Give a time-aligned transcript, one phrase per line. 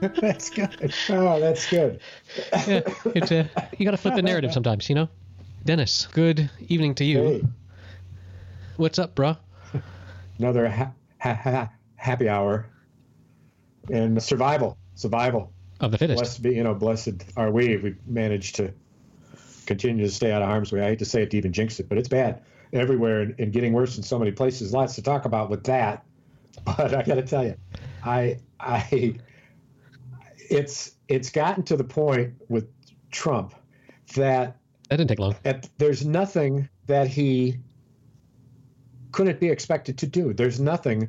[0.20, 0.94] that's good.
[1.10, 2.00] Oh, that's good.
[2.66, 2.80] yeah,
[3.14, 5.08] it's uh, you got to flip the narrative sometimes, you know.
[5.64, 7.22] Dennis, good evening to you.
[7.22, 7.42] Hey,
[8.76, 9.36] What's up, bruh?
[10.38, 12.66] another ha- ha- ha- happy hour
[13.90, 14.78] and survival.
[14.94, 15.52] Survival.
[15.80, 16.18] Of the fittest.
[16.18, 17.74] Blessed be, you know, blessed are we.
[17.74, 18.72] if We managed to
[19.66, 20.80] continue to stay out of harm's way.
[20.80, 23.52] I hate to say it to even jinx it, but it's bad everywhere and, and
[23.52, 24.72] getting worse in so many places.
[24.72, 26.04] Lots to talk about with that.
[26.64, 27.56] But I got to tell you,
[28.02, 29.18] I, I,
[30.50, 32.68] it's it's gotten to the point with
[33.10, 33.54] Trump
[34.14, 34.56] that
[34.88, 35.36] That didn't take long.
[35.44, 37.58] at, there's nothing that he
[39.12, 40.32] couldn't be expected to do.
[40.32, 41.08] There's nothing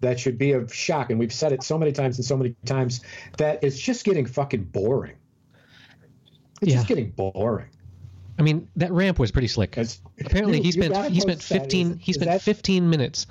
[0.00, 1.10] that should be of shock.
[1.10, 3.00] And we've said it so many times and so many times
[3.38, 5.14] that it's just getting fucking boring.
[6.60, 6.76] It's Yeah.
[6.76, 7.68] just getting boring.
[8.38, 9.72] I mean, that ramp was pretty slick.
[9.78, 11.60] It's- Apparently, you- he spent he spent post that.
[11.62, 13.26] 15 Is- he spent 15 minutes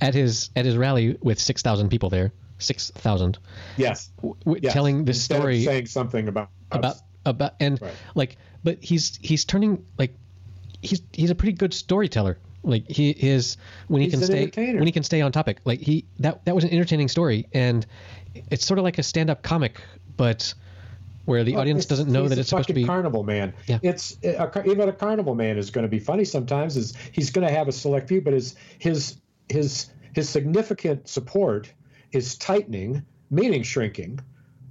[0.00, 2.32] at his at his rally with 6,000 people there.
[2.62, 3.38] 6,000.
[3.76, 4.10] Yes.
[4.18, 4.72] W- yes.
[4.72, 6.96] telling this Instead story saying something about about
[7.26, 7.92] about and Right.
[8.14, 10.14] like but he's he's turning like
[10.80, 13.56] he's he's a pretty good storyteller like he is
[13.88, 14.78] when he He's can stay entertainer.
[14.78, 17.86] when he can stay on topic like he that that was an entertaining story and
[18.50, 19.80] it's sort of like a stand-up comic
[20.16, 20.54] but
[21.24, 23.54] where the audience doesn't know that it's supposed to be carnival man.
[23.66, 23.78] Yeah.
[23.82, 26.76] It's a, even a carnival man is going to be funny sometimes.
[26.76, 29.18] Is he's going to have a select few, but his his
[29.48, 31.72] his his significant support
[32.12, 34.20] is tightening, meaning shrinking,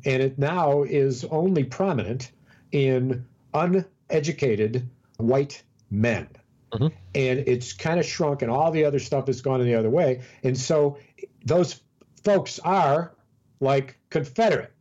[0.05, 2.31] and it now is only prominent
[2.71, 6.27] in uneducated white men.
[6.71, 6.91] Mhm.
[7.15, 9.89] And it's kind of shrunk, and all the other stuff has gone in the other
[9.89, 10.21] way.
[10.43, 10.97] And so
[11.45, 11.81] those
[12.23, 13.13] folks are
[13.59, 14.71] like Confederate.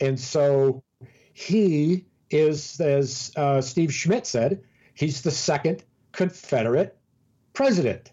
[0.00, 0.82] And so
[1.32, 4.62] he is, as uh, Steve Schmidt said,
[4.94, 6.96] he's the second Confederate
[7.52, 8.12] president.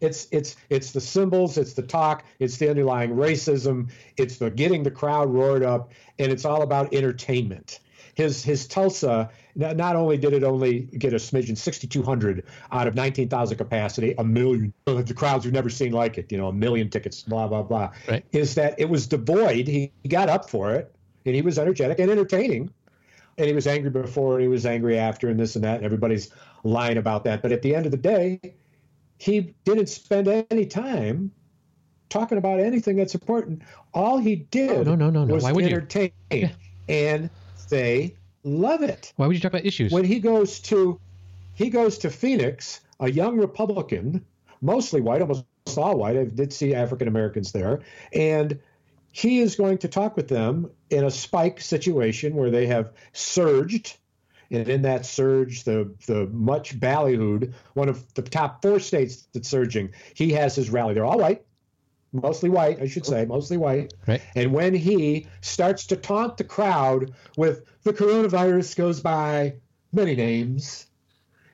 [0.00, 4.82] It's it's it's the symbols, it's the talk, it's the underlying racism, it's the getting
[4.82, 7.80] the crowd roared up, and it's all about entertainment.
[8.14, 13.56] His his Tulsa not, only did it only get a smidgen 6,200 out of 19,000
[13.56, 17.22] capacity, a million the crowds we've never seen like it, you know, a million tickets,
[17.22, 17.90] blah blah blah.
[18.08, 18.24] Right.
[18.32, 19.66] Is that it was devoid.
[19.66, 20.94] He, he got up for it,
[21.26, 22.70] and he was energetic and entertaining
[23.36, 25.84] and he was angry before and he was angry after and this and that and
[25.84, 26.30] everybody's
[26.62, 28.54] lying about that but at the end of the day
[29.18, 31.30] he didn't spend any time
[32.08, 35.34] talking about anything that's important all he did No, no, no, no.
[35.34, 35.76] was Why would you?
[35.76, 36.12] entertain
[36.88, 37.30] and
[37.70, 38.14] they
[38.44, 41.00] love it why would you talk about issues when he goes to
[41.54, 44.24] he goes to Phoenix, a young Republican,
[44.60, 45.44] mostly white, almost
[45.76, 46.16] all white.
[46.16, 47.82] I did see African Americans there,
[48.12, 48.58] and
[49.12, 53.96] he is going to talk with them in a spike situation where they have surged.
[54.54, 59.48] And in that surge, the the much ballyhooed, one of the top four states that's
[59.48, 60.94] surging, he has his rally.
[60.94, 61.44] They're all white,
[62.12, 63.92] mostly white, I should say, mostly white.
[64.06, 64.22] Right.
[64.34, 69.54] And when he starts to taunt the crowd with the coronavirus goes by
[69.92, 70.86] many names,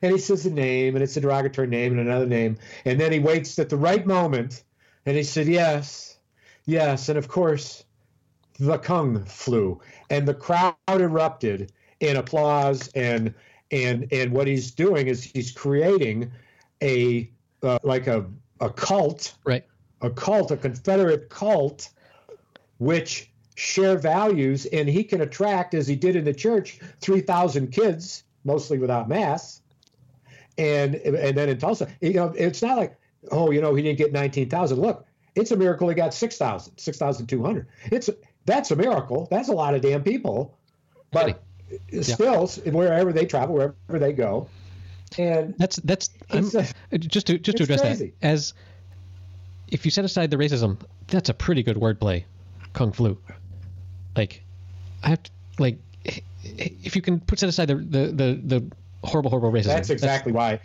[0.01, 3.11] and he says a name, and it's a derogatory name and another name, and then
[3.11, 4.63] he waits at the right moment,
[5.05, 6.17] and he said, Yes,
[6.65, 7.83] yes, and of course,
[8.59, 13.33] the Kung flu, and the crowd erupted in applause, and
[13.71, 16.31] and and what he's doing is he's creating
[16.83, 17.29] a
[17.63, 18.25] uh, like a
[18.59, 19.65] a cult right
[20.01, 21.89] a cult, a Confederate cult,
[22.79, 27.71] which share values, and he can attract, as he did in the church, three thousand
[27.71, 29.61] kids, mostly without mass,
[30.57, 32.97] and and then in Tulsa, you know, it's not like,
[33.31, 34.79] oh, you know, he didn't get nineteen thousand.
[34.79, 37.67] Look, it's a miracle he got 6,000, 6,200.
[37.91, 38.09] It's
[38.45, 39.27] that's a miracle.
[39.31, 40.57] That's a lot of damn people,
[41.11, 41.43] but
[42.01, 44.47] still, wherever they travel, wherever they go,
[45.17, 46.41] and that's that's uh,
[46.97, 48.13] just to just to address crazy.
[48.21, 48.53] that as
[49.67, 50.77] if you set aside the racism
[51.07, 52.23] that's a pretty good wordplay
[52.73, 53.17] kung flu
[54.15, 54.43] like
[55.03, 55.77] i have to like
[56.43, 58.71] if you can put set aside the the the, the
[59.03, 60.59] horrible horrible racism That's exactly why.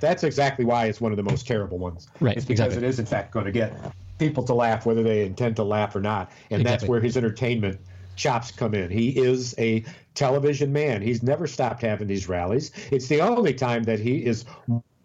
[0.00, 2.08] That's exactly why it's one of the most terrible ones.
[2.20, 2.86] Right, It's because exactly.
[2.86, 3.72] it is in fact going to get
[4.18, 7.80] people to laugh, whether they intend to laugh or not, and that's where his entertainment
[8.16, 8.90] chops come in.
[8.90, 9.84] He is a
[10.14, 11.02] television man.
[11.02, 12.70] He's never stopped having these rallies.
[12.90, 14.44] It's the only time that he is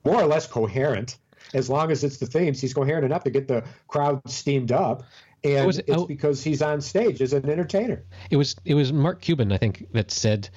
[0.06, 1.18] more or less coherent.
[1.54, 5.04] As long as it's the themes, he's coherent enough to get the crowd steamed up.
[5.44, 6.06] And it's oh.
[6.06, 8.04] because he's on stage as an entertainer.
[8.30, 10.50] it was it was mark cuban i think that said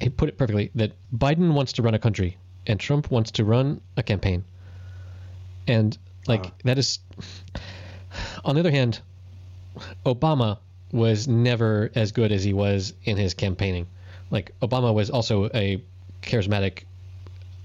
[0.00, 2.36] he put it perfectly that biden wants to run a country
[2.66, 4.42] and trump wants to run a campaign
[5.68, 6.50] and like Uh.
[6.64, 6.98] that is
[8.44, 9.00] on the other hand
[10.04, 10.58] obama
[10.92, 13.86] was never as good as he was in his campaigning
[14.30, 15.82] like obama was also a
[16.22, 16.84] charismatic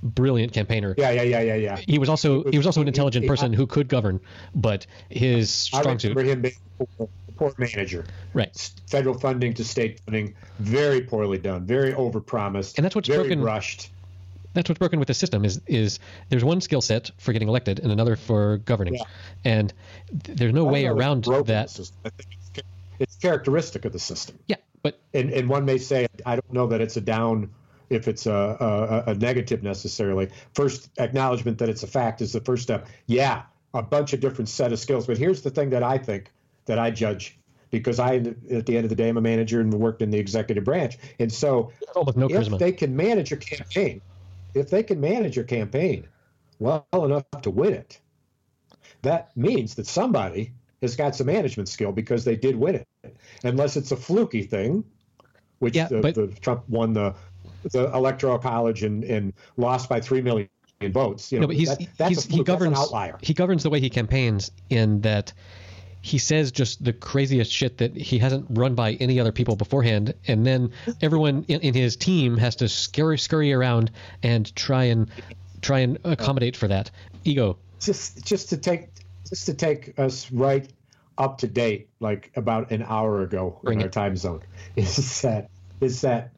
[0.04, 1.78] brilliant campaigner Yeah, yeah, yeah, yeah, yeah.
[1.78, 4.20] he was also he was also an intelligent he- person who could govern
[4.54, 6.56] but his I strong suit remember him being
[7.00, 7.08] a
[7.38, 8.06] poor manager.
[8.34, 8.72] Right.
[8.88, 13.42] Federal funding to state funding, very poorly done, very overpromised, And that's what's very broken-
[13.42, 13.92] rushed.
[14.54, 16.00] That's what's broken with the system is is
[16.30, 19.02] there's one skill set for getting elected and another for governing, Yeah.
[19.44, 19.74] and
[20.14, 21.92] there's no I way know if it's around that.
[23.00, 23.04] System.
[23.04, 24.40] I think It's, characteristic of the system.
[24.48, 27.50] Yeah, but and, and one may say, I don't know that it's a down
[27.90, 30.30] if it's a, a, a negative necessarily.
[30.54, 32.88] First acknowledgement that it's a fact is the first step.
[33.06, 33.44] Yeah,
[33.74, 35.08] a bunch of different set of skills.
[35.08, 36.32] But here's the thing that I think
[36.66, 37.38] that I judge
[37.72, 38.16] because I,
[38.52, 40.98] at the end of the day, I'm a manager and worked in the executive branch.
[41.20, 42.60] And so almost no if charisma.
[42.60, 44.02] they can manage your campaign,
[44.54, 46.08] if they can manage your campaign
[46.60, 48.00] well enough to win it,
[49.02, 53.18] that means that somebody has got some management skill because they did win it.
[53.44, 54.84] Unless it's a fluky thing,
[55.60, 57.16] which Yeah, the, but- the Trump won the
[57.72, 60.48] the electoral college and, and lost by three million
[60.92, 61.32] votes.
[61.32, 62.46] You know, no, but he's, that, that's he's a he fluke.
[62.46, 63.18] That's an governs outlier.
[63.22, 65.34] he governs the way he campaigns in that
[66.02, 70.14] he says just the craziest shit that he hasn't run by any other people beforehand,
[70.28, 70.72] and then
[71.02, 73.90] everyone in, in his team has to scurry scurry around
[74.22, 75.10] and try and
[75.62, 76.92] try and accommodate for that
[77.24, 77.58] ego.
[77.80, 78.90] just just to take
[79.30, 80.72] just to take us right
[81.18, 84.42] up to date, like about an hour ago Bring in our time zone,
[84.76, 85.50] is that
[85.82, 86.32] is that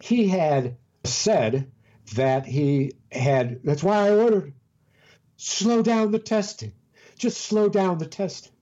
[0.00, 1.70] he had said
[2.14, 3.60] that he had.
[3.64, 4.52] That's why I ordered
[5.36, 6.72] slow down the testing,
[7.16, 8.52] just slow down the testing.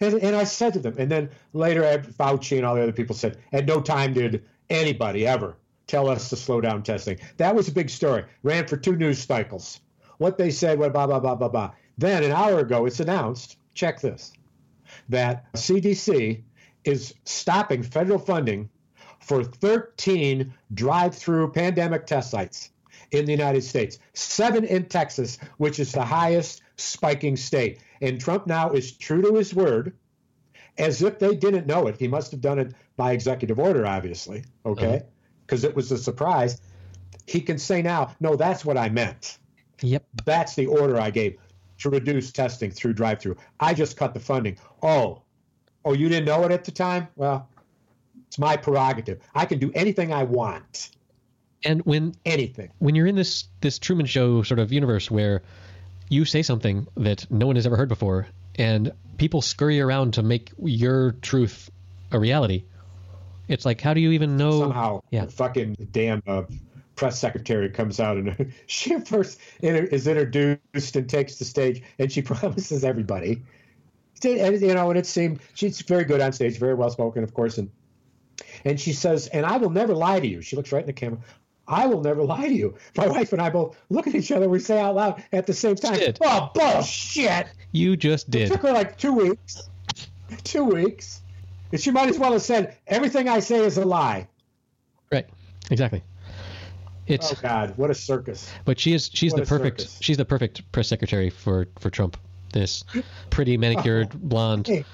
[0.00, 3.14] And, and I said to them, and then later Fauci and all the other people
[3.14, 7.18] said, at no time did anybody ever tell us to slow down testing.
[7.36, 8.24] That was a big story.
[8.42, 9.80] Ran for two news cycles.
[10.18, 11.72] What they said, what blah, blah, blah, blah, blah.
[12.00, 14.32] Then an hour ago, it's announced, check this,
[15.10, 16.42] that CDC
[16.84, 18.70] is stopping federal funding
[19.20, 22.70] for 13 drive through pandemic test sites
[23.10, 27.80] in the United States, seven in Texas, which is the highest spiking state.
[28.00, 29.94] And Trump now is true to his word,
[30.78, 31.98] as if they didn't know it.
[31.98, 34.86] He must have done it by executive order, obviously, okay?
[34.86, 35.04] Uh-huh.
[35.46, 36.62] Because it was a surprise.
[37.26, 39.36] He can say now, no, that's what I meant.
[39.82, 40.02] Yep.
[40.24, 41.36] That's the order I gave
[41.80, 43.36] to reduce testing through drive through.
[43.58, 44.58] I just cut the funding.
[44.82, 45.22] Oh,
[45.84, 47.08] oh, you didn't know it at the time?
[47.16, 47.48] Well,
[48.28, 49.20] it's my prerogative.
[49.34, 50.90] I can do anything I want.
[51.64, 52.70] And when Anything.
[52.78, 55.42] when you're in this this Truman Show sort of universe where
[56.08, 58.26] you say something that no one has ever heard before,
[58.56, 61.70] and people scurry around to make your truth
[62.12, 62.64] a reality,
[63.46, 64.60] it's like how do you even know?
[64.60, 65.26] Somehow, yeah.
[65.26, 66.44] the fucking damn uh,
[67.00, 72.20] press secretary comes out and she first is introduced and takes the stage, and she
[72.32, 73.42] promises everybody.
[74.22, 77.32] And, you know, and it seemed she's very good on stage, very well spoken, of
[77.32, 77.70] course, and
[78.66, 80.92] and she says, "And I will never lie to you." She looks right in the
[80.92, 81.20] camera.
[81.66, 82.74] I will never lie to you.
[82.96, 84.48] My wife and I both look at each other.
[84.48, 85.98] We say out loud at the same time.
[86.20, 88.50] "Oh bullshit!" You just did.
[88.50, 89.70] It took her like two weeks.
[90.44, 91.22] Two weeks.
[91.72, 94.28] And she might as well have said, "Everything I say is a lie."
[95.10, 95.26] Right.
[95.70, 96.02] Exactly.
[97.10, 98.50] It's Oh God, what a circus!
[98.64, 99.98] but she is she's what the perfect circus.
[100.00, 102.16] she's the perfect press secretary for for Trump.
[102.52, 102.84] This
[103.30, 104.84] pretty manicured oh, blonde, Hey.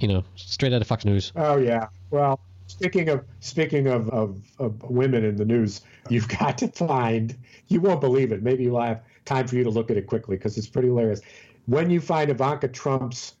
[0.00, 1.32] you know, straight out of Fox News.
[1.36, 1.88] Oh yeah.
[2.10, 7.36] Well, speaking of speaking of, of, of women in the news, you've got to find.
[7.68, 8.42] You won't believe it.
[8.42, 11.20] Maybe you'll have time for you to look at it quickly because it's pretty hilarious.
[11.66, 13.34] When you find Ivanka Trump's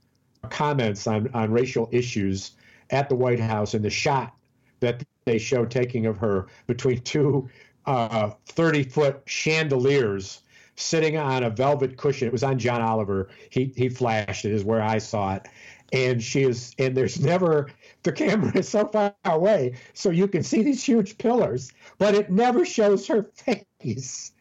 [0.48, 2.52] comments on on racial issues
[2.90, 4.34] at the White House and the shot
[4.80, 7.48] that they show taking of her between two
[7.86, 10.42] uh, 30 foot chandeliers
[10.76, 12.26] sitting on a velvet cushion.
[12.26, 13.28] It was on John Oliver.
[13.50, 15.46] He he flashed it is where I saw it.
[15.92, 17.68] And she is and there's never
[18.02, 22.30] the camera is so far away so you can see these huge pillars, but it
[22.30, 23.24] never shows her
[23.82, 24.32] face.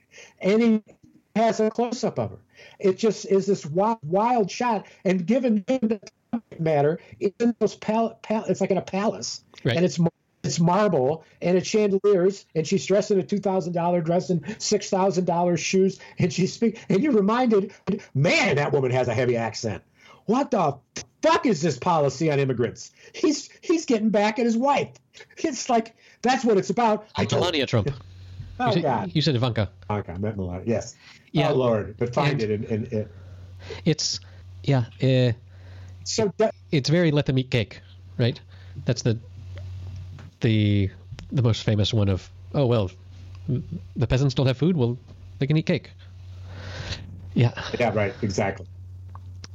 [0.41, 0.83] And he
[1.35, 2.39] has a close up of her.
[2.79, 4.87] It just is this wild, wild shot.
[5.05, 5.99] And given the
[6.59, 9.75] matter, it's in those pal- pal- it's like in a palace, Right.
[9.75, 10.11] and it's mar-
[10.49, 14.55] it's marble and it's chandeliers, and she's dressed in a two thousand dollar dress and
[14.61, 17.71] six thousand dollars shoes, and she speak, and you're reminded,
[18.13, 19.83] man, that woman has a heavy accent.
[20.25, 20.77] What the
[21.21, 22.91] fuck is this policy on immigrants?
[23.13, 24.89] He's he's getting back at his wife.
[25.37, 27.07] It's like that's what it's about.
[27.15, 27.91] I Melania Trump.
[28.59, 29.69] oh you, said, God, you said Ivanka.
[29.89, 30.63] okay, I meant Melania.
[30.65, 30.95] Yes.
[31.31, 31.49] Yeah.
[31.51, 33.09] Oh Lord, but find And- it and, and, and
[33.85, 34.19] It's
[34.63, 34.85] yeah.
[35.01, 35.33] Uh,
[36.03, 37.81] so de- it's very let them eat cake,
[38.17, 38.39] right?
[38.85, 39.19] That's the
[40.41, 40.89] the
[41.31, 42.91] the most famous one of oh well,
[43.95, 44.75] the peasants don't have food.
[44.77, 44.97] Well,
[45.39, 45.91] they can eat cake.
[47.33, 48.67] Yeah, yeah, right, exactly,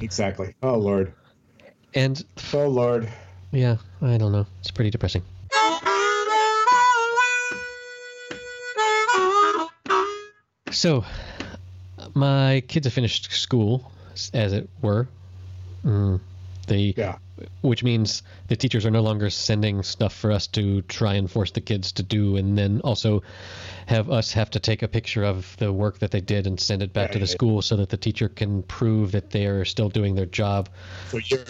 [0.00, 0.54] exactly.
[0.62, 1.12] Oh Lord,
[1.94, 3.08] and oh Lord.
[3.52, 4.46] yeah, I don't know.
[4.60, 5.22] It's pretty depressing.
[10.70, 11.04] So,
[12.14, 13.92] my kids have finished school,
[14.32, 15.06] as it were.
[15.84, 16.20] Mm,
[16.64, 17.16] The Yeah.
[17.62, 21.50] which means the teachers are no longer sending stuff for us to try and force
[21.50, 23.22] the kids to do, and then also
[23.86, 26.82] have us have to take a picture of the work that they did and send
[26.82, 29.88] it back to the school so that the teacher can prove that they are still
[29.88, 30.68] doing their job.
[31.10, 31.44] So you're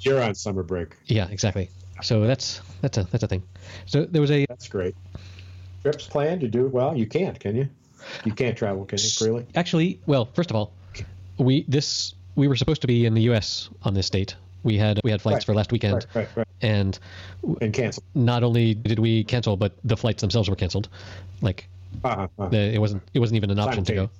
[0.00, 0.96] you're on summer break.
[1.06, 1.70] Yeah, exactly.
[2.02, 3.42] So that's that's a that's a thing.
[3.86, 4.94] So there was a That's great.
[5.82, 6.42] Trips planned?
[6.42, 6.96] You do it well?
[6.96, 7.68] You can't, can you?
[8.24, 9.26] You can't travel, can you?
[9.26, 9.46] Really?
[9.54, 10.72] actually well, first of all,
[11.38, 13.68] we this we were supposed to be in the U.S.
[13.82, 14.36] on this date.
[14.62, 15.44] We had we had flights Right.
[15.46, 16.98] for last weekend, Right, right, and
[17.60, 18.02] And cancel.
[18.14, 20.88] not only did we cancel, but the flights themselves were canceled.
[21.40, 21.68] Like
[22.04, 22.54] Uh-huh, uh-huh.
[22.56, 24.10] it wasn't it wasn't even an option to go.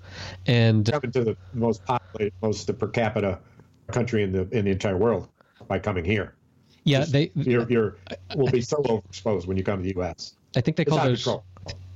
[0.47, 3.39] And Coming to the most populated, most the per capita
[3.93, 5.29] country in the in the entire world
[5.69, 6.35] by coming here.
[6.85, 7.97] yeah, they You're you're
[8.35, 10.35] will be so overexposed when you come to the U.S.
[10.57, 11.45] I think they It's call those control.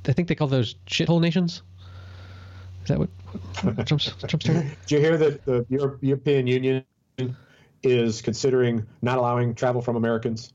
[0.06, 1.62] I think they call those shithole nations.
[2.82, 3.08] Is that what,
[3.62, 4.68] what Trump's Trump's term?
[4.86, 5.64] Did you hear that the
[6.02, 6.84] European Union
[7.84, 10.52] is considering not allowing travel from Americans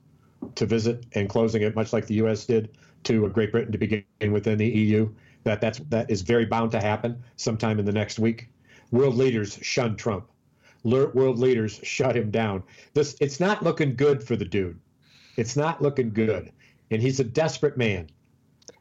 [0.56, 2.46] to visit and closing it, much like the U.S.
[2.46, 5.10] did to uh, Great Britain to begin within the EU?
[5.44, 8.50] That that's that is very bound to happen sometime in the next week.
[8.92, 10.26] World leaders shun Trump.
[10.84, 12.64] World leaders shut him down.
[12.94, 14.80] This it's not looking good for the dude.
[15.38, 16.52] It's not looking good,
[16.92, 18.10] and he's a desperate man.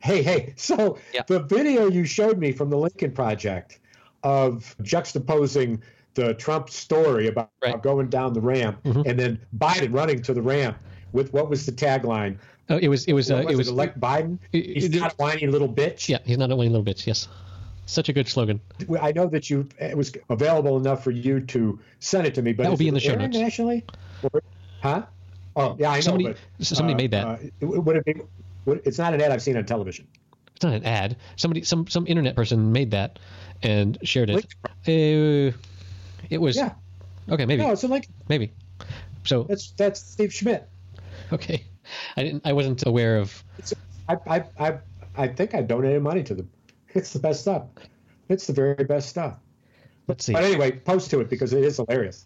[0.01, 0.55] Hey, hey.
[0.57, 1.23] So Yeah.
[1.27, 3.81] the video you showed me from the Lincoln Project
[4.23, 5.81] of juxtaposing
[6.19, 7.81] the Trump story about Right.
[7.81, 9.07] going down the ramp Mhm.
[9.07, 10.77] and then Biden running to the ramp
[11.13, 12.37] with what was the tagline?
[12.69, 14.39] Oh, it was it was uh, was it was elect Biden.
[14.53, 16.09] it- He's it- not a whiny little bitch.
[16.09, 16.19] yeah.
[16.25, 17.07] He's not a whiny little bitch.
[17.07, 17.29] Yes,
[17.87, 18.61] such a good slogan.
[19.01, 22.53] I know that you it was available enough for you to send it to me,
[22.53, 23.37] but That will be in the show notes.
[23.39, 23.85] nationally,
[24.33, 24.43] or,
[24.83, 25.03] huh?
[25.57, 26.01] Oh, yeah, I know.
[26.01, 26.25] Somebody-
[26.59, 27.27] but, somebody made that.
[27.27, 28.15] Uh, it- would it be?
[28.67, 30.07] Would, it's not an ad I've seen on television.
[30.57, 31.17] It's not an ad.
[31.37, 33.19] Somebody some some internet person made that
[33.63, 34.47] and shared it.
[34.87, 35.57] Uh,
[36.31, 36.73] it was Yeah.
[37.31, 37.47] okay.
[37.47, 38.09] Maybe No, it's a link.
[38.29, 38.53] maybe.
[39.25, 40.69] So That's that's Steve Schmidt.
[41.33, 41.65] okay,
[42.17, 42.47] I didn't.
[42.47, 43.45] I wasn't aware of.
[43.59, 43.75] It's,
[44.09, 44.79] I, I, I,
[45.17, 46.51] I think I donated money to them.
[46.95, 47.65] It's the best stuff.
[48.29, 49.37] It's the very best stuff.
[50.07, 50.33] Let's see.
[50.33, 52.25] But anyway, post to it because it is hilarious.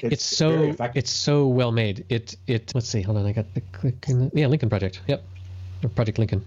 [0.00, 2.06] it's very so it's so well made.
[2.08, 3.02] It it let's see.
[3.02, 4.06] Hold on, I got the click.
[4.08, 5.02] In the, yeah, Lincoln Project.
[5.08, 5.22] Yep,
[5.94, 6.44] Project Lincoln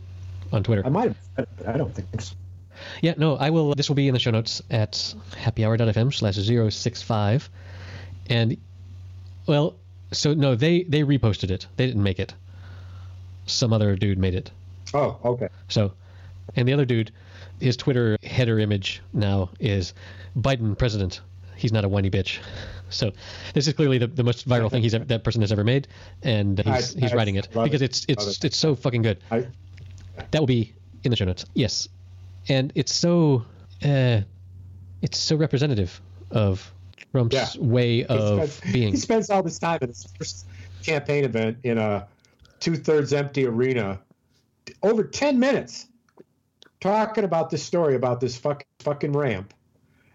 [0.52, 0.84] on Twitter.
[0.86, 2.36] I might have, said it, but I don't think so.
[3.02, 3.74] Yeah, no, I will.
[3.76, 4.94] This will be in the show notes at
[5.32, 7.50] happyhour.fm slash 065.
[8.30, 8.58] And,
[9.48, 9.76] well,
[10.12, 11.68] so no, they, they reposted it.
[11.78, 12.34] They didn't make it.
[13.46, 14.52] Some other dude made it.
[14.94, 15.50] Oh, okay.
[15.68, 15.94] So,
[16.56, 17.12] and the other dude,
[17.60, 19.94] his Twitter header image now is
[20.38, 21.22] Biden president.
[21.56, 22.40] He's not a whiny bitch.
[22.94, 23.14] So,
[23.54, 25.88] this is clearly the, the most viral thing he's ever, that person has ever made,
[26.24, 27.86] and he's, I- he's I writing it because it.
[27.86, 28.44] it's it's it.
[28.44, 29.20] it's so fucking good.
[29.32, 29.48] I,
[30.32, 30.74] That will be
[31.06, 31.46] in the show notes.
[31.54, 31.88] Yes,
[32.50, 33.46] and it's so
[33.84, 34.22] uh,
[35.02, 36.00] it's so representative
[36.32, 36.72] of
[37.12, 37.48] Trump's Yeah.
[37.62, 38.92] way of spends- being.
[38.94, 40.46] He spends all this time at his first
[40.84, 42.08] campaign event in a
[42.60, 44.00] two thirds empty arena,
[44.84, 45.88] over 10 minutes,
[46.80, 49.54] talking about this story about this fucking, fucking ramp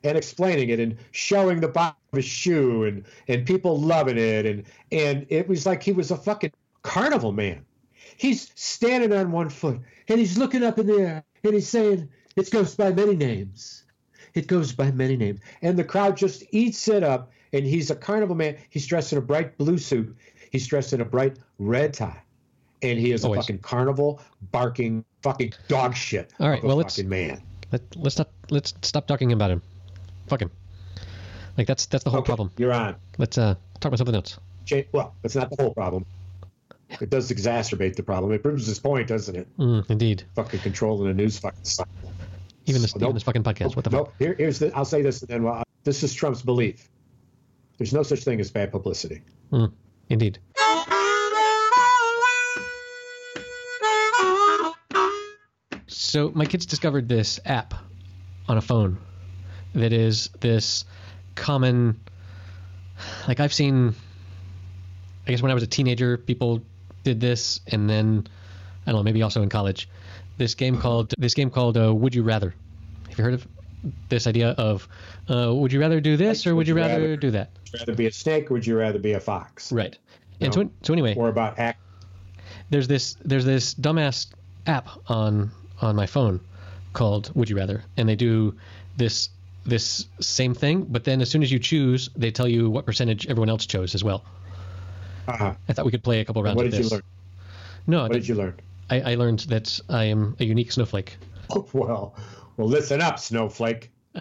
[0.04, 4.46] and explaining it and showing the bottom of his shoe and, and people loving it.
[4.46, 6.52] And, and it was like he was a fucking
[6.82, 7.64] carnival man.
[8.16, 12.08] He's standing on one foot and he's looking up in the air and he's saying,
[12.36, 13.84] It goes by many names.
[14.34, 15.40] It goes by many names.
[15.62, 17.32] And the crowd just eats it up.
[17.52, 18.56] And he's a carnival man.
[18.70, 20.14] He's dressed in a bright blue suit.
[20.50, 22.20] He's dressed in a bright red tie.
[22.82, 24.20] And he is a fucking carnival
[24.52, 26.32] barking fucking dog shit.
[26.40, 27.42] All right, well, let's- fucking man.
[27.72, 28.30] Let, let's stop.
[28.50, 29.60] Let's stop talking about him.
[30.28, 30.50] Fuck him.
[31.58, 32.52] Like that's that's the whole Okay, problem.
[32.58, 32.96] You're on.
[33.18, 34.38] Let's uh talk about something else.
[34.92, 36.04] Well, that's not the whole problem.
[37.00, 38.32] It does exacerbate the problem.
[38.32, 39.56] It proves his point, doesn't it?
[39.58, 40.24] Mm, indeed.
[40.34, 41.92] Fucking controlling the news fucking cycle.
[42.66, 43.14] Even this So, even nope.
[43.14, 43.74] this fucking podcast.
[43.76, 44.14] What the no, fuck?
[44.18, 44.74] here, here's the.
[44.74, 46.88] I'll say this, and then well, this is Trump's belief.
[47.78, 49.22] There's no such thing as bad publicity.
[49.52, 49.72] Mm,
[50.08, 50.38] indeed.
[55.88, 57.74] So my kids discovered this app
[58.48, 58.98] on a phone
[59.74, 60.84] that is this
[61.34, 62.00] common
[63.28, 63.94] like I've seen
[65.26, 66.62] I guess when I was a teenager people
[67.06, 68.26] did this and then
[68.84, 69.88] I don't know maybe also in college
[70.38, 72.52] this game called this game called uh, Would You Rather.
[73.08, 73.46] Have you heard of
[74.08, 74.88] this idea of
[75.30, 77.50] uh, would you rather do this or would you rather, rather- do that?
[77.62, 79.70] Would you rather be a snake or would you rather be a fox?
[79.70, 79.96] Right.
[80.40, 80.62] And No.
[80.64, 81.80] so, so anyway, Or about act.
[82.70, 84.26] there's this there's this dumbass
[84.66, 86.40] app on on my phone
[86.92, 88.56] called Would You Rather, and they do
[88.96, 89.30] this
[89.64, 93.26] this same thing, but then as soon as you choose, they tell you what percentage
[93.26, 94.24] everyone else chose as well.
[95.28, 95.54] Uh-huh.
[95.68, 96.74] I thought we could play a couple rounds of this.
[96.74, 97.02] What did you learn?
[97.86, 98.54] No, What did you learn?
[98.90, 101.16] I, I learned that I am a unique snowflake.
[101.50, 102.16] Oh, well,
[102.56, 103.90] well, listen up, snowflake.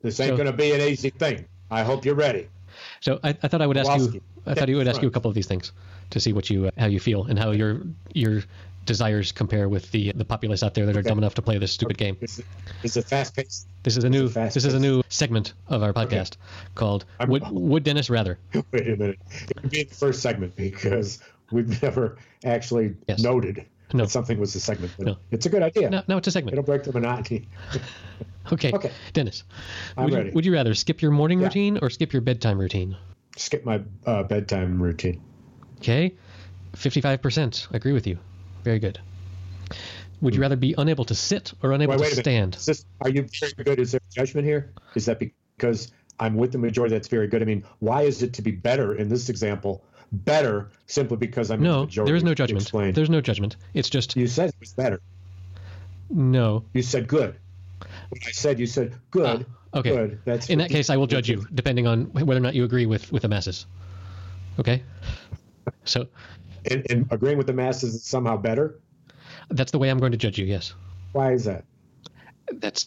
[0.00, 1.44] This ain't So- going to be an easy thing.
[1.70, 2.48] I hope you're ready.
[3.00, 4.14] So I, I thought I would ask Kowalski.
[4.14, 4.22] you.
[4.46, 5.72] I thought you would ask you a couple of these things
[6.10, 7.82] to see what you uh, how you feel and how your
[8.14, 8.42] your
[8.84, 11.08] desires compare with the the populace out there that are Okay.
[11.08, 12.16] dumb enough to play this stupid game.
[12.20, 12.40] This
[12.82, 13.68] is it fast paced?
[13.82, 16.36] This is a new this is a new segment of our podcast
[16.74, 18.38] called I'm- Would Would Dennis Rather.
[18.72, 19.18] Wait a minute.
[19.50, 21.20] It would be the first segment because
[21.50, 23.20] we've never actually Yes.
[23.22, 24.04] noted No.
[24.04, 24.92] that something was a segment.
[24.96, 25.16] But No.
[25.30, 25.90] It's a good idea.
[25.90, 26.54] No, no, it's a segment.
[26.54, 27.48] It'll break the monotony.
[28.50, 28.72] Okay.
[28.72, 28.90] Okay.
[29.12, 29.44] Dennis,
[29.96, 30.28] I'm would ready.
[30.30, 31.46] you, would you rather skip your morning Yeah.
[31.46, 32.96] routine or skip your bedtime routine?
[33.36, 35.22] Skip my uh, bedtime routine.
[35.78, 36.14] Okay.
[36.74, 38.18] 55% agree with you.
[38.64, 38.98] Very good.
[40.20, 42.00] Would you rather be unable to sit or unable Hmm.
[42.00, 42.54] Wait, wait to stand?
[42.54, 43.80] Is this, are you very good?
[43.80, 44.70] Is there judgment here?
[44.94, 45.90] Is that because
[46.20, 47.42] I'm with the majority that's very good?
[47.42, 49.82] I mean, why is it to be better in this example?
[50.12, 52.62] Better simply because I'm in the No, there is no judgment.
[52.62, 52.92] Explain.
[52.92, 53.56] There's no judgment.
[53.74, 55.00] It's just You said it was better.
[56.10, 56.64] no.
[56.74, 57.36] You said good.
[57.80, 59.46] When I said you said good.
[59.74, 59.90] Ah, okay.
[59.90, 60.20] Good.
[60.24, 62.86] That's In that case, I will judge you depending on whether or not you agree
[62.86, 63.66] with with the masses.
[64.60, 64.82] Okay.
[65.84, 66.06] So
[66.70, 68.78] And, and agreeing with the masses is somehow better.
[69.50, 70.46] that's the way I'm going to judge you.
[70.46, 70.74] Yes.
[71.12, 71.64] Why is that?
[72.52, 72.86] That's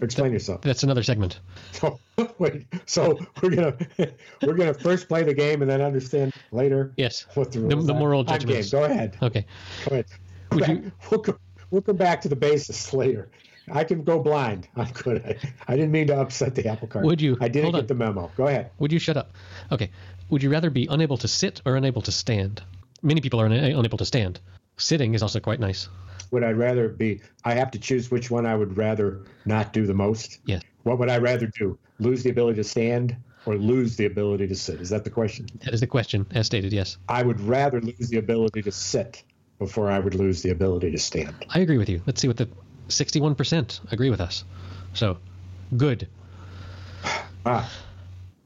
[0.00, 0.62] Explain yourself.
[0.62, 1.38] that's another segment.
[1.72, 2.64] So, oh, wait.
[2.86, 3.76] So we're gonna
[4.42, 7.26] we're gonna first play the game and then understand later Yes.
[7.34, 8.62] what the The- the moral game.
[8.70, 9.18] Go ahead.
[9.20, 9.44] Okay.
[9.86, 10.06] Go ahead.
[10.52, 11.38] Would Back- you- we'll, come,
[11.70, 13.28] we'll come back to the basis later.
[13.70, 14.66] I can go blind.
[14.76, 15.22] I'm good.
[15.24, 17.04] I, I didn't mean to upset the apple cart.
[17.04, 17.86] Would you- I didn't hold get on.
[17.88, 18.30] the memo.
[18.36, 18.70] Go ahead.
[18.78, 19.32] Would you shut up?
[19.70, 19.90] Okay.
[20.30, 22.62] Would you rather be unable to sit or unable to stand?
[23.02, 24.40] Many people are unable to stand.
[24.76, 25.88] Sitting is also quite nice.
[26.30, 27.20] Would I rather be?
[27.44, 30.38] I have to choose which one I would rather not do the most.
[30.46, 30.62] Yes.
[30.84, 31.78] What would I rather do?
[31.98, 33.16] Lose the ability to stand
[33.46, 34.80] or lose the ability to sit?
[34.80, 35.46] Is that the question?
[35.64, 36.72] That is the question, as stated.
[36.72, 36.96] Yes.
[37.08, 39.22] I would rather lose the ability to sit
[39.58, 41.34] before I would lose the ability to stand.
[41.50, 42.02] I agree with you.
[42.06, 42.48] Let's see what the
[42.88, 44.44] 61% agree with us.
[44.94, 45.18] So,
[45.76, 46.08] good.
[47.44, 47.70] Ah.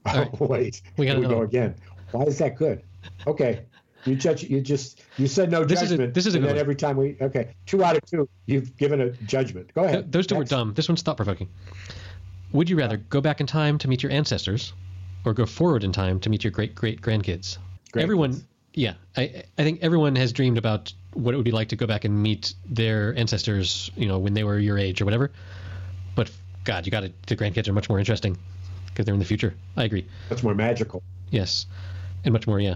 [0.05, 0.29] Right.
[0.39, 0.81] Oh, wait.
[0.97, 1.75] We got another go again.
[2.11, 2.83] Why is that good?
[3.25, 3.65] Okay.
[4.07, 4.43] You judge.
[4.43, 5.03] You just.
[5.17, 6.61] You said no This is a- this is a and good then one.
[6.61, 7.17] every time we.
[7.21, 7.53] Okay.
[7.65, 8.27] Two out of two.
[8.45, 9.73] You've given a judgment.
[9.73, 10.11] Go Th- ahead.
[10.11, 10.73] those two were dumb.
[10.73, 11.49] This one's thought provoking.
[12.53, 14.73] Would you rather go back in time to meet your ancestors
[15.25, 17.57] or go forward in time to meet your great great grandkids?
[17.91, 18.01] Grandkids.
[18.03, 18.43] Everyone,
[18.73, 21.87] yeah, I, I think everyone has dreamed about what it would be like to go
[21.87, 25.31] back and meet their ancestors, you know, when they were your age or whatever.
[26.15, 26.31] But
[26.63, 27.13] God, you got it.
[27.27, 28.37] the grandkids are much more interesting
[28.87, 29.53] because they're in the future.
[29.75, 30.05] I agree.
[30.29, 31.03] That's more magical.
[31.31, 31.65] Yes,
[32.23, 32.75] and much more, yeah,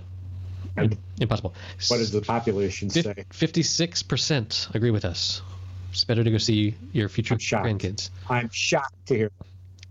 [0.78, 1.54] And impossible.
[1.89, 3.26] what does the population say?
[3.32, 5.41] Fifty-six percent agree with us.
[5.91, 8.10] It's better to go see your future I'm grandkids.
[8.30, 9.32] I'm shocked to hear.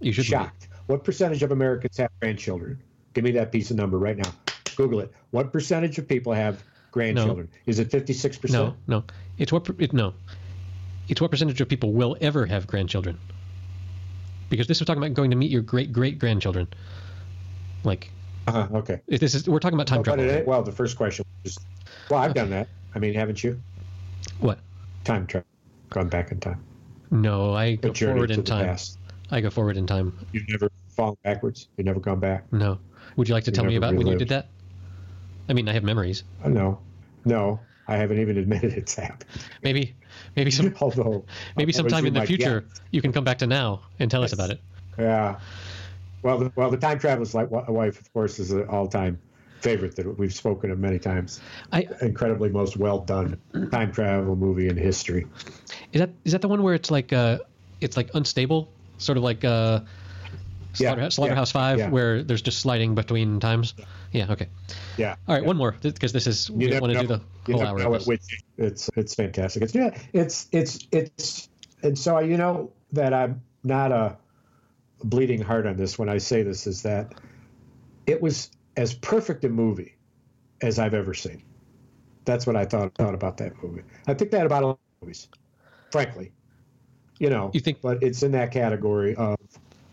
[0.01, 0.31] You should be.
[0.31, 0.69] Shocked.
[0.87, 2.81] What percentage of Americans have grandchildren?
[3.13, 4.33] Give me that piece of number right now.
[4.77, 5.13] Google it.
[5.31, 7.49] What percentage of people have grandchildren?
[7.53, 7.59] No.
[7.67, 8.51] Is it 56%?
[8.51, 9.05] No, no.
[9.39, 10.15] It's what it, no.
[11.09, 13.19] It's what percentage of people will ever have grandchildren.
[14.49, 16.69] Because this was talking about going to meet your great great grandchildren.
[17.85, 18.11] Like
[18.57, 19.01] Uh-huh, okay.
[19.07, 20.25] this is we're talking about time Well, travel.
[20.25, 21.59] it, well, the first question was,
[22.11, 22.69] well, I've done that.
[22.95, 23.61] I mean, haven't you?
[24.41, 24.59] What?
[25.05, 25.47] Time travel.
[25.91, 26.63] Gone back in time.
[27.11, 28.67] No, I go forward in time.
[28.67, 28.99] past.
[29.31, 30.17] I go forward in time.
[30.33, 31.69] You've never fallen backwards.
[31.77, 32.53] You've never gone back.
[32.53, 32.79] No.
[33.17, 34.49] Would you like to You tell me about when you did that?
[35.49, 36.23] I mean, I have memories.
[36.45, 36.79] Oh, no.
[37.25, 37.61] No.
[37.89, 39.25] I haven't even admitted it's happened.
[39.65, 39.97] Maybe,
[40.37, 41.25] maybe some, Although
[41.57, 42.81] maybe sometime in the future guess.
[42.93, 44.61] you can come back to now and tell us about it.
[44.97, 45.41] Yeah.
[46.23, 49.19] Well, the, well, the time traveler's like wife, of course, is an all-time
[49.61, 51.41] favorite that we've spoken of many times.
[51.73, 53.39] I Incredibly most well done
[53.71, 55.27] time travel movie in history.
[55.93, 57.39] is that is that the one where it's like uh
[57.81, 59.81] it's like unstable, sort of like uh
[60.79, 61.91] Yeah, Slaughterhouse, yeah, Five, yeah.
[61.91, 63.75] where there's just sliding between times.
[64.13, 64.31] Yeah.
[64.31, 64.49] Okay.
[64.97, 65.17] Yeah.
[65.29, 65.45] All right.
[65.45, 67.21] One more because this is we want to do the
[67.53, 67.79] whole hour.
[67.79, 68.43] know of it this.
[68.57, 69.63] It's it's fantastic.
[69.63, 69.97] It's yeah.
[70.13, 71.49] It's it's it's
[71.83, 74.17] and so you know that I'm not a
[75.05, 77.15] bleeding heart on this when I say this is that
[78.07, 79.97] it was as perfect a movie
[80.63, 81.43] as I've ever seen.
[82.25, 83.83] That's what I thought thought about that movie.
[84.07, 85.29] I think that about a lot of movies,
[85.91, 86.33] frankly.
[87.19, 89.37] You know, You think- but it's in that category of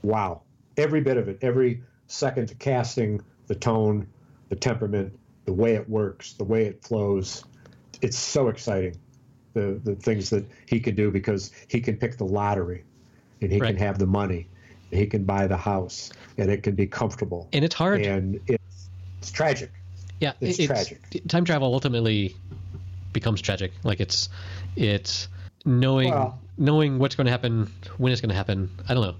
[0.03, 0.41] wow,
[0.77, 4.07] every bit of it, every second, the casting, the tone,
[4.49, 7.43] the temperament, the way it works, the way it flows.
[8.01, 8.95] It's so exciting,
[9.53, 12.83] the the things that he can do because he can pick the lottery,
[13.41, 13.69] and he Right.
[13.69, 14.47] can have the money,
[14.91, 18.01] he can buy the house, and it can be comfortable, And it's hard.
[18.05, 19.71] and it's it's tragic.
[20.19, 20.33] yeah.
[20.41, 20.99] it's tragic.
[21.27, 22.35] Time travel ultimately
[23.13, 23.71] becomes tragic.
[23.83, 24.29] Like it's
[24.75, 25.27] it's
[25.65, 28.69] knowing Well- knowing what's going to happen when it's going to happen.
[28.87, 29.15] I don't know.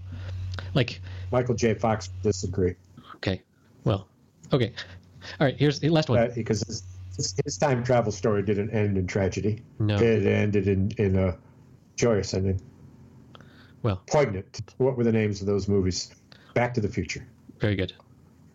[0.73, 1.01] Like
[1.31, 1.73] Michael J.
[1.73, 2.75] Fox disagree
[3.17, 3.41] okay,
[3.83, 4.07] well,
[4.53, 4.71] okay.
[5.39, 5.55] All right.
[5.57, 6.19] Here's the last one.
[6.19, 6.83] uh, because his,
[7.15, 9.61] his, his time travel story didn't end in tragedy.
[9.79, 9.97] No.
[9.97, 11.35] It ended in in a
[11.95, 12.61] joyous ending.
[13.87, 14.59] Well, Poignant.
[14.79, 16.13] What were the names of those movies?
[16.53, 17.25] Back to the Future.
[17.61, 17.93] very good.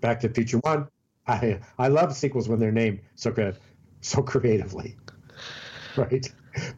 [0.02, 0.88] Back to the Future One.
[1.26, 3.56] I I love sequels when they're named so good,
[4.02, 4.94] so creatively.
[5.96, 6.26] Right.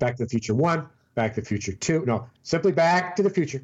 [0.01, 0.87] Back to the Future One.
[1.17, 2.05] Back to the Future Two.
[2.07, 3.63] No, simply Back to the Future.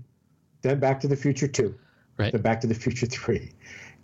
[0.62, 1.74] Then Back to the Future Two.
[2.18, 2.33] Right.
[2.33, 3.53] Then Back to the Future Three,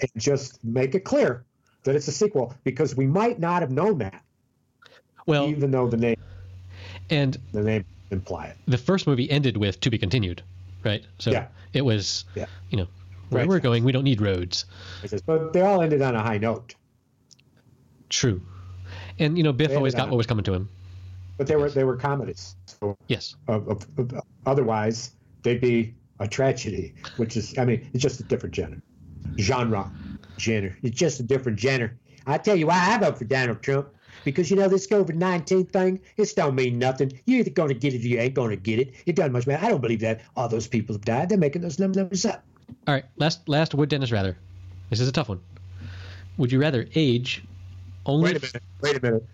[0.00, 1.44] and just make it clear
[1.82, 4.22] that it's a sequel because we might not have known that,
[5.26, 6.16] Well, even though the name
[7.10, 8.56] and the name imply it.
[8.68, 10.42] the first movie ended with "To be continued,"
[10.86, 11.04] right?
[11.18, 11.48] So Yeah.
[11.74, 12.46] it was, Yeah.
[12.70, 12.86] you know,
[13.28, 13.48] where Right.
[13.48, 14.64] we're going, we don't need roads.
[15.26, 16.74] But they all ended on a high note.
[18.08, 18.40] True.
[19.18, 20.68] And you know, Biff always got what was coming to him.
[21.36, 22.56] But they were they were comedies.
[22.66, 23.34] So Yes.
[23.48, 24.12] of, of, of-
[24.46, 25.10] otherwise,
[25.42, 28.80] they'd be a tragedy, which is, I mean, it's just a different genre.
[29.38, 29.92] Genre.
[30.38, 30.72] Genre.
[30.82, 31.90] It's just a different genre.
[32.26, 33.88] I tell you why I vote for Donald Trump.
[34.26, 37.12] Because, you know, this COVID 19 thing, it don't mean nothing.
[37.26, 38.92] You're either going to get it or you ain't going to get it.
[39.06, 39.64] It doesn't much matter.
[39.64, 41.28] I don't believe that all those people have died.
[41.28, 42.42] They're making those numbers up.
[42.88, 43.04] All right.
[43.18, 44.36] Last last would Dennis rather.
[44.90, 45.40] This is a tough one.
[46.38, 47.44] Would you rather age
[48.04, 48.32] only?
[48.32, 48.62] Wait a minute.
[48.80, 49.26] Wait a minute.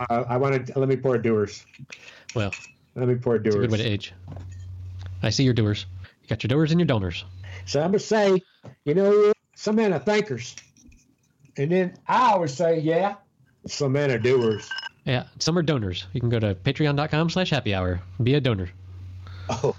[0.00, 1.64] Uh, I want to, let me pour doers.
[2.34, 2.50] Well,
[2.96, 3.54] Let me pour doers.
[3.54, 4.12] good way to age.
[5.22, 5.86] I see your doers.
[6.22, 7.24] You got your doers and your donors.
[7.66, 8.42] So I'm gonna say,
[8.84, 10.56] you know, some men are thinkers,
[11.56, 13.14] and then I always say, yeah,
[13.66, 14.68] some men are doers.
[15.04, 16.06] Yeah, some are donors.
[16.12, 18.00] You can go to patreon.com slash happy hour.
[18.22, 18.70] Be a donor.
[19.48, 19.76] Oh,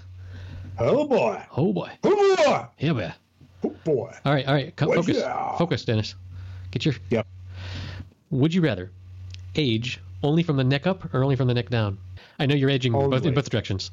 [0.78, 1.90] oh boy, Oh boy.
[2.04, 3.12] oh boy, Yeah, boy.
[3.64, 4.12] oh boy.
[4.24, 4.74] All right, all right.
[4.76, 5.16] Co- focus.
[5.18, 5.56] yeah.
[5.56, 6.14] Focus, Dennis.
[6.70, 6.94] Get your.
[7.10, 7.26] Yep.
[8.30, 8.90] Would you rather
[9.56, 11.98] age only from the neck up or only from the neck down?
[12.38, 13.90] I know you're aging both in both directions.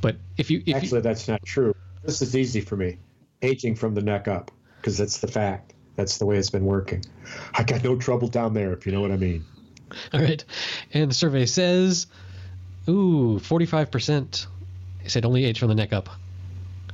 [0.00, 1.74] But if you if Actually, that's not true.
[2.04, 2.98] This is easy for me,
[3.42, 5.73] aging from the neck up, because that's the fact.
[5.96, 7.04] That's the way it's been working.
[7.54, 9.44] I got no trouble down there, if you know what I mean.
[10.12, 10.44] all right,
[10.92, 12.06] and the survey says,
[12.88, 14.46] ooh, 45 percent
[15.06, 16.08] said only age from the neck up.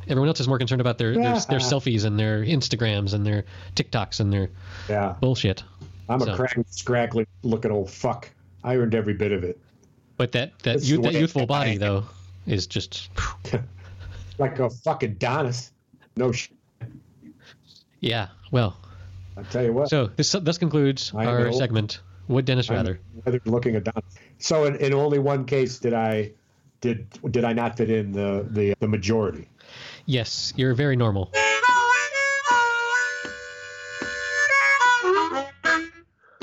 [0.09, 3.45] Everyone else is more concerned about their their, their selfies and their Instagrams and their
[3.77, 4.51] TikToks and their
[4.89, 5.63] Yeah, bullshit.
[6.09, 8.29] I'm a So- scraggly looking old fuck.
[8.65, 9.59] I earned every bit of it.
[10.17, 12.05] But that that, that youthful body though
[12.47, 13.09] is just
[14.39, 15.71] Like a fucking Donis.
[16.17, 16.57] No shit.
[18.01, 18.29] yeah.
[18.51, 18.77] Well,
[19.37, 19.89] I tell you what.
[19.89, 21.53] so this thus concludes I our know.
[21.53, 22.01] segment.
[22.29, 23.01] Would Dennis rather?
[23.25, 24.03] rather looking at Don.
[24.39, 26.33] So in, in only one case did I
[26.81, 29.49] did did I not fit in the the, the majority.
[30.07, 31.33] Yes, you're very normal.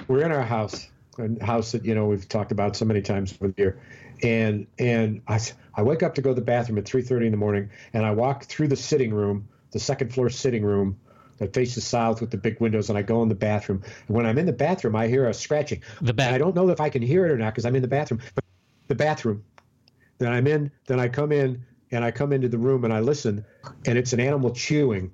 [0.08, 0.88] We're in our house,
[1.20, 3.82] a house that you know we've talked about so many times over the year,
[4.24, 5.40] and and I
[5.76, 8.12] I wake up to go to the bathroom at 3:30 in the morning, and I
[8.12, 10.98] walk through the sitting room, the second floor sitting room.
[11.38, 13.84] That faces south with the big windows, and I go in the bathroom.
[14.08, 15.82] And when I'm in the bathroom, I hear a scratching.
[16.02, 17.82] The And I don't know if I can hear it or not because I'm in
[17.82, 18.22] the bathroom.
[18.34, 18.44] But
[18.88, 19.44] the bathroom.
[20.18, 20.72] Then I'm in.
[20.88, 23.46] Then I come in and I come into the room and I listen,
[23.86, 25.14] and it's an animal chewing.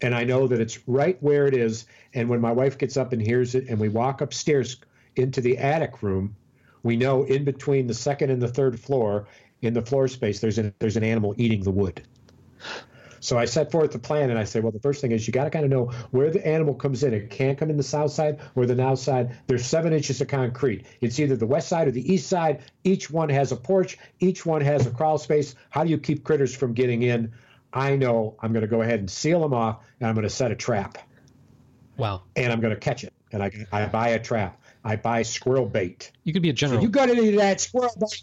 [0.00, 1.86] And I know that it's right where it is.
[2.14, 4.76] And when my wife gets up and hears it, and we walk upstairs
[5.16, 6.36] into the attic room,
[6.82, 9.26] we know in between the second and the third floor,
[9.62, 12.02] in the floor space, there's an there's an animal eating the wood.
[13.20, 15.32] So I set forth the plan and I say, well, the first thing is you
[15.32, 17.12] got to kind of know where the animal comes in.
[17.14, 19.36] It can't come in the south side or the north side.
[19.46, 20.86] There's seven inches of concrete.
[21.00, 22.62] It's either the west side or the east side.
[22.84, 23.98] Each one has a porch.
[24.20, 25.54] Each one has a crawl space.
[25.70, 27.32] How do you keep critters from getting in?
[27.72, 30.30] I know I'm going to go ahead and seal them off and I'm going to
[30.30, 30.98] set a trap
[31.96, 32.22] Wow.
[32.36, 33.12] and I'm going to catch it.
[33.32, 34.60] And I, I buy a trap.
[34.84, 36.12] I buy squirrel bait.
[36.24, 36.80] You could be a general.
[36.82, 38.22] You got any of that squirrel bait?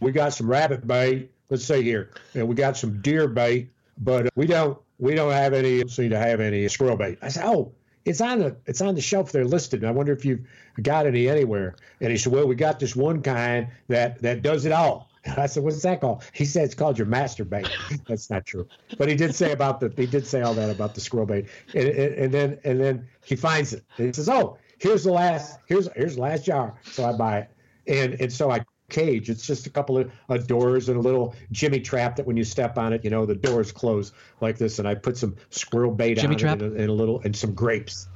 [0.00, 1.30] We got some rabbit bait.
[1.50, 5.32] Let's see here, and we got some deer bait, but uh, we don't we don't
[5.32, 7.18] have any seem to have any squirrel bait.
[7.22, 7.72] I said, oh,
[8.04, 9.84] it's on the it's on the shelf there listed.
[9.84, 10.46] I wonder if you've
[10.82, 11.76] got any anywhere.
[12.00, 15.08] And he said, well, we got this one kind that that does it all.
[15.36, 16.24] I said, what's that called?
[16.32, 17.68] He said it's called your master bait.
[18.08, 20.94] That's not true, but he did say about the he did say all that about
[20.94, 23.84] the squirrel bait, and, and, and then and then he finds it.
[23.98, 26.74] And he says, oh, here's the last here's here's the last jar.
[26.84, 27.50] So I buy it,
[27.86, 29.28] and and so I cage.
[29.30, 32.44] It's just a couple of uh, doors and a little jimmy trap that when you
[32.44, 34.78] step on it, you know the doors close like this.
[34.78, 36.56] And I put some squirrel bait Jimmy on trap?
[36.56, 38.08] it and a, and a little and some grapes.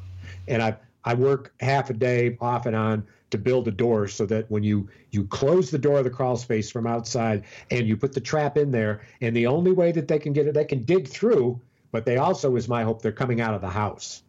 [0.48, 4.26] And I I work half a day off and on to build a door so
[4.26, 7.96] that when you you close the door of the crawl space from outside and you
[7.96, 10.64] put the trap in there, and the only way that they can get it, they
[10.64, 11.60] can dig through.
[11.90, 14.22] But they also, is my hope, they're coming out of the house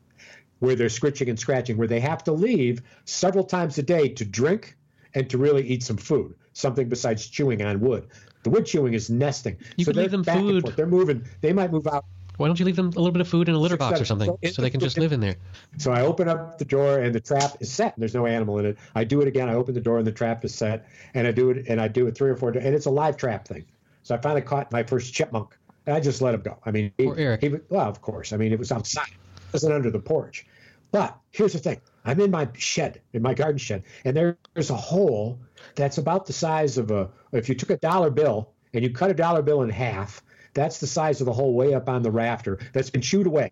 [0.60, 4.26] where they're scritching and scratching, where they have to leave several times a day to
[4.26, 4.76] drink
[5.16, 8.08] and to really eat some food, something besides chewing on wood.
[8.44, 9.58] The wood chewing is nesting.
[9.78, 10.66] You so could leave them food.
[10.76, 11.26] They're moving.
[11.42, 12.06] They might move out.
[12.38, 14.02] Why don't you leave them a little bit of food in a litter Six, box
[14.02, 15.36] or something So so they can just live in there?
[15.78, 17.96] So I open up the door and the trap is set.
[17.96, 18.78] And there's no animal in it.
[18.96, 19.50] I do it again.
[19.50, 20.88] I open the door and the trap is set.
[21.14, 22.66] And I do it and I do it three or four times.
[22.66, 23.66] And it's a live trap thing.
[24.02, 25.56] So I finally caught my first chipmunk.
[25.86, 26.58] And I just let him go.
[26.66, 27.42] I mean, he, Eric.
[27.42, 28.34] he- well, of course.
[28.34, 29.10] I mean, it was outside.
[29.10, 30.46] It wasn't under the porch.
[30.92, 34.76] But here's the thing I'm in my shed, in my garden shed, and there's a
[34.76, 35.40] hole
[35.76, 39.12] that's about the size of a, if you took a dollar bill and you cut
[39.12, 40.22] a dollar bill in half,
[40.54, 43.52] that's the size of the hole way up on the rafter that's been chewed away.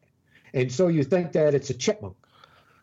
[0.54, 2.16] And so you think that it's a chipmunk.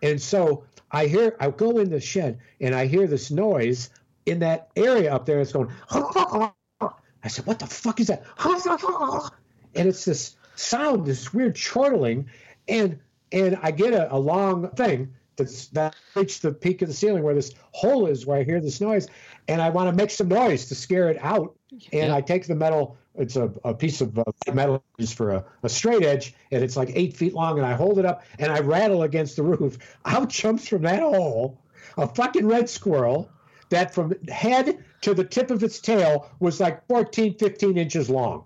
[0.02, 3.90] And so I hear, I go in the shed and I hear this noise
[4.26, 5.40] in that area up there.
[5.40, 8.24] It's going, I said, what the fuck is that?
[9.74, 12.30] And it's this sound, this weird chortling.
[12.68, 12.98] And
[13.30, 17.22] and I get a, a long thing that's that reaches the peak of the ceiling
[17.22, 19.08] where this hole is where I hear this noise,
[19.48, 21.54] and I want to make some noise to scare it out.
[21.92, 22.14] And yeah.
[22.14, 22.96] I take the metal.
[23.14, 26.76] It's a, a piece of uh, metal used for a, a, straight edge, and it's
[26.76, 27.58] like eight feet long.
[27.58, 29.78] And I hold it up and I rattle against the roof.
[30.04, 31.58] Out jumps from that hole
[31.98, 33.30] a fucking red squirrel
[33.70, 38.44] that from head to the tip of its tail was like 14, 15 inches long.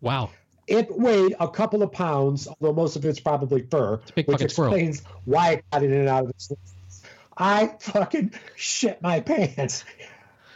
[0.00, 0.30] Wow.
[0.66, 4.98] It weighed a couple of pounds, although most of it's probably fur, it's which explains
[4.98, 5.20] squirrel.
[5.24, 6.56] why it got in and out of the
[7.36, 9.84] I fucking shit my pants.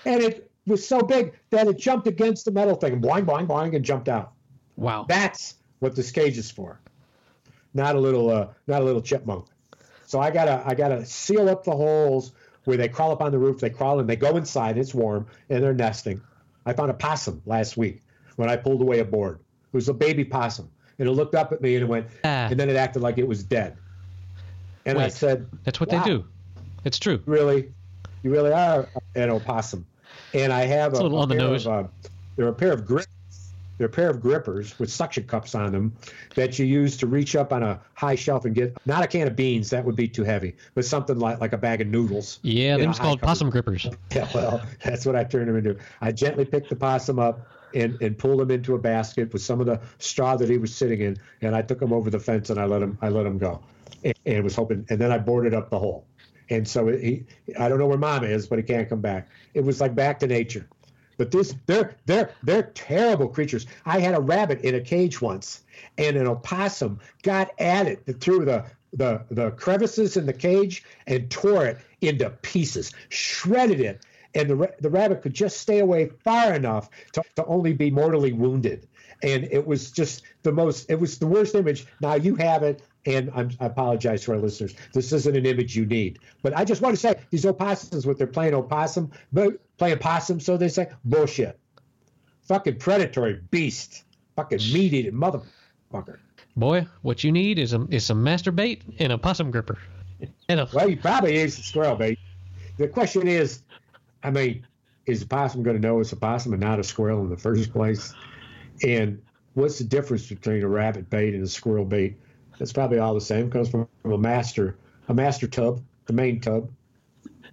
[0.05, 3.75] And it was so big that it jumped against the metal thing, boing, boing, boing,
[3.75, 4.33] and jumped out.
[4.77, 5.07] Wow.
[5.09, 6.81] That's what this cage is for.
[7.75, 9.47] Not a little uh, not a little chipmunk.
[10.07, 12.33] So I gotta I gotta seal up the holes
[12.65, 15.27] where they crawl up on the roof, they crawl and they go inside, it's warm,
[15.49, 16.21] and they're nesting.
[16.65, 18.03] I found a possum last week
[18.37, 19.41] when I pulled away a board.
[19.73, 20.71] It was a baby possum.
[20.99, 22.49] And it looked up at me and it went, ah.
[22.49, 23.77] and then it acted like it was dead.
[24.87, 26.25] And Wait, I said, That's what wow, they do.
[26.85, 27.21] It's true.
[27.27, 27.73] Really?
[28.23, 29.85] You really are an opossum.
[30.33, 31.67] And I have a, a on the nose.
[31.67, 31.89] Of, uh,
[32.37, 33.09] there are a pair of grippers.
[33.79, 35.95] There are a pair of grippers with suction cups on them
[36.35, 39.27] that you use to reach up on a high shelf and get not a can
[39.27, 42.39] of beans that would be too heavy, but something like like a bag of noodles.
[42.43, 43.87] Yeah, them's called possum grippers.
[44.15, 45.77] Yeah, well, that's what I turned them into.
[46.01, 49.61] I gently picked the possum up, and, and pulled him into a basket with some
[49.61, 52.51] of the straw that he was sitting in, and I took him over the fence
[52.51, 53.63] and I let him I let him go,
[54.05, 56.07] and, and was hoping, and then I boarded up the hole,
[56.51, 57.25] and so he
[57.59, 59.29] I don't know where mom is, but he can't come back.
[59.55, 60.67] It was like back to nature,
[61.17, 63.67] but this they're they're they're terrible creatures.
[63.85, 65.63] I had a rabbit in a cage once,
[65.99, 71.31] and an opossum got at it through the the the crevices in the cage and
[71.31, 74.05] tore it into pieces, shredded it
[74.37, 78.33] and the, the rabbit could just stay away far enough to, to only be mortally
[78.33, 78.87] wounded.
[79.23, 81.87] And it was just the most, it was the worst image.
[82.01, 84.75] Now you have it, and I'm, i apologize to our listeners.
[84.93, 86.19] This isn't an image you need.
[86.43, 90.39] But I just want to say these opossums, what they're playing opossum, but playing possum,
[90.39, 91.59] so they say, bullshit.
[92.43, 94.05] Fucking predatory beast.
[94.37, 96.19] Fucking meat eating motherfucker.
[96.57, 99.79] Boy, what you need is a is some master bait and a possum gripper.
[100.49, 102.19] And a, well, you probably use squirrel bait.
[102.79, 103.63] The question is,
[104.27, 104.67] I mean,
[105.07, 107.37] is a possum going to know it's a possum and not a squirrel in the
[107.37, 108.13] first place?
[108.83, 109.23] And
[109.55, 112.17] what's the difference between a rabbit bait and a squirrel bait?
[112.59, 113.47] It's probably all the same.
[113.47, 114.77] It comes from a master,
[115.09, 116.69] a master tub, the main tub.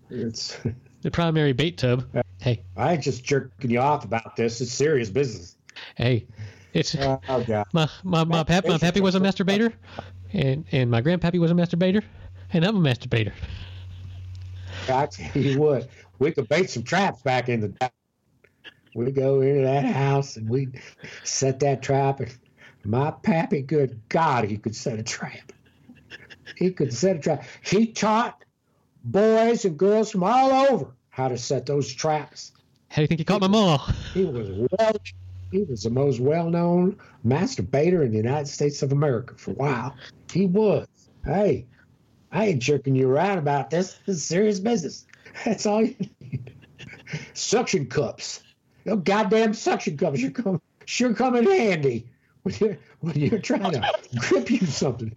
[0.09, 0.57] It's
[1.03, 2.05] the primary bait tub.
[2.41, 4.59] Hey, I ain't just jerking you off about this.
[4.59, 5.55] It's serious business.
[5.95, 6.25] Hey,
[6.73, 7.67] it's oh, God.
[7.73, 9.73] my my my, pap, my pappy was a masturbator,
[10.33, 12.03] and and my grandpappy was a masturbator,
[12.51, 13.33] and I'm a masturbator.
[14.87, 15.87] Tell you what,
[16.23, 17.91] we could bait some traps back in the
[18.95, 20.69] we go into that house and we
[21.23, 22.33] set that trap and
[22.85, 25.51] my pappy good god he could set a trap.
[26.55, 27.43] He could set a trap.
[27.61, 28.43] He taught
[29.03, 32.51] boys and girls from all over how to set those traps.
[32.89, 33.79] How do you think he caught my mom?
[34.13, 34.95] He was well
[35.51, 39.95] he was the most well-known masturbator in the united states of america for a while.
[40.31, 40.87] He was.
[41.25, 41.65] Hey
[42.31, 43.99] i ain't jerking you around about this.
[44.05, 45.05] This is serious business
[45.45, 46.53] that's all you need.
[47.33, 48.41] suction cups.
[48.85, 50.19] No goddamn suction cups.
[50.19, 52.07] Sure come, sure come in handy
[52.43, 55.15] when you're, when you're trying to grip you something.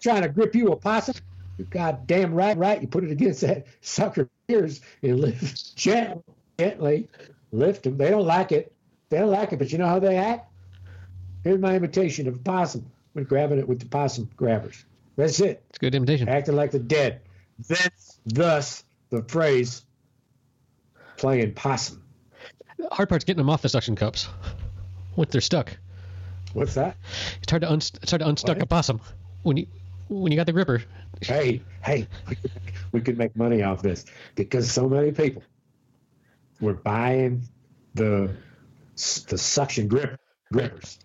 [0.00, 1.16] Trying to grip you a possum.
[1.58, 2.80] You goddamn right, right.
[2.80, 6.22] You put it against that sucker ears and lift gently,
[6.58, 7.08] gently
[7.50, 7.96] lift them.
[7.96, 8.72] They don't like it.
[9.10, 10.50] They don't like it, but you know how they act?
[11.42, 12.86] Here's my imitation of a possum.
[13.14, 14.84] We're grabbing it with the possum grabbers.
[15.16, 15.64] That's it.
[15.70, 16.28] It's a good imitation.
[16.28, 17.22] Acting like the dead.
[17.66, 19.84] That's thus the phrase
[21.16, 22.02] playing possum.
[22.78, 24.28] The hard part's getting them off the suction cups
[25.16, 25.76] once they're stuck.
[26.52, 26.96] What's that?
[27.42, 28.62] It's hard to un- it's hard to unstuck what?
[28.62, 29.00] a possum
[29.42, 29.66] when you
[30.08, 30.82] when you got the gripper.
[31.20, 32.06] Hey, hey,
[32.92, 35.42] we could, make money off this because so many people
[36.60, 37.42] were buying
[37.94, 38.30] the
[38.94, 40.18] the suction grip
[40.52, 40.98] grippers.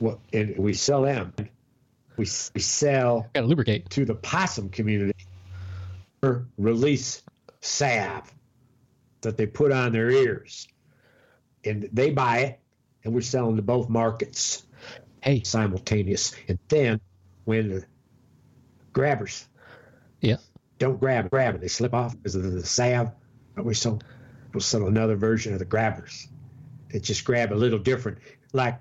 [0.00, 1.32] Well, and we sell them.
[2.16, 5.14] We, we sell got to lubricate to the possum community.
[6.56, 7.22] Release
[7.62, 8.30] salve
[9.22, 10.68] that they put on their ears.
[11.64, 12.60] And they buy it,
[13.04, 14.64] and we're selling to both markets.
[15.22, 15.42] Hey.
[15.44, 16.34] Simultaneous.
[16.48, 17.00] And then
[17.44, 17.84] when the
[18.92, 19.48] grabbers.
[20.20, 20.36] Yeah.
[20.78, 21.60] Don't grab grab it.
[21.60, 23.12] They slip off because of the salve.
[23.54, 24.04] But we sold
[24.52, 26.28] we sold another version of the grabbers.
[26.90, 28.18] that just grab a little different,
[28.52, 28.78] like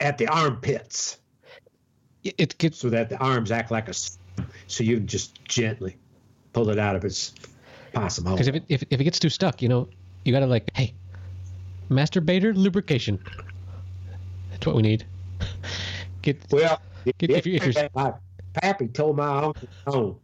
[0.00, 1.18] at the armpits,
[2.22, 3.94] It, it gets so that the arms act like a,
[4.66, 5.96] So you can just gently
[6.52, 7.32] pull it out of its
[7.92, 8.34] possum hole.
[8.34, 9.88] because if it if, if it gets too stuck, you know,
[10.24, 10.94] you gotta like, hey,
[11.90, 13.18] masturbator lubrication.
[14.50, 15.04] That's what we need.
[16.22, 18.12] Get Well, If- if you- if you're- my
[18.54, 19.52] pappy told my
[19.86, 20.20] uncle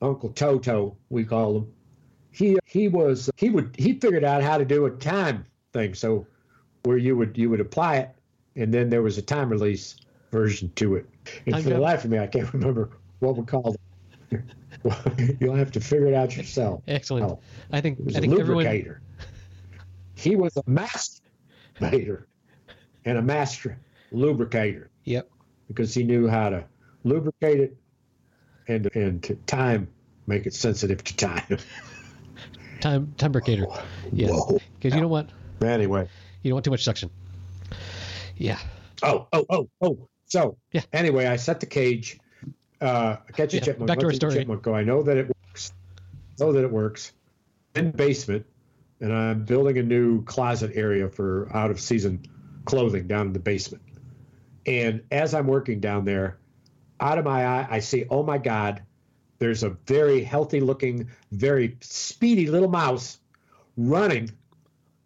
[0.00, 1.66] Uncle Toto, we call him.
[2.30, 5.94] He he was he would he figured out how to do a time thing.
[5.94, 6.24] So
[6.84, 8.10] where you would you would apply it,
[8.54, 9.96] and then there was a time release
[10.30, 11.06] version to it.
[11.46, 13.76] And Time for the life of me, I can't remember what we called
[14.30, 14.40] it.
[14.82, 15.00] Well,
[15.40, 16.82] You'll have to figure it out yourself.
[16.88, 17.26] excellent.
[17.26, 17.40] Oh,
[17.72, 19.00] I think I think everyone lubricator.
[20.14, 22.24] He was a masturbator
[23.04, 23.78] and a master
[24.12, 25.28] lubricator Yep.
[25.68, 26.64] because he knew how to
[27.04, 27.76] lubricate it
[28.66, 29.88] and and to time
[30.26, 31.58] make it sensitive to time.
[32.80, 33.66] Time timbricator.
[34.12, 34.28] Yeah.
[34.28, 35.30] Because you don't want
[35.62, 36.08] Anyway.
[36.42, 37.10] you don't want too much suction.
[38.36, 38.58] Yeah.
[39.02, 40.08] Oh, oh, oh, oh.
[40.26, 40.82] So Yeah.
[40.92, 42.20] anyway, I set the cage.
[42.80, 43.88] Uh, I catch a Yeah, chipmunk.
[43.88, 44.34] back to our story.
[44.34, 44.74] Chipmunk go.
[44.74, 45.72] I know that it works.
[46.38, 47.12] know that it works.
[47.74, 48.46] In the basement,
[49.00, 52.24] and I'm building a new closet area for out of season
[52.64, 53.82] clothing down in the basement.
[54.66, 56.38] And as I'm working down there,
[57.00, 58.82] out of my eye, I see, oh my God,
[59.38, 63.18] there's a very healthy looking, very speedy little mouse
[63.76, 64.30] running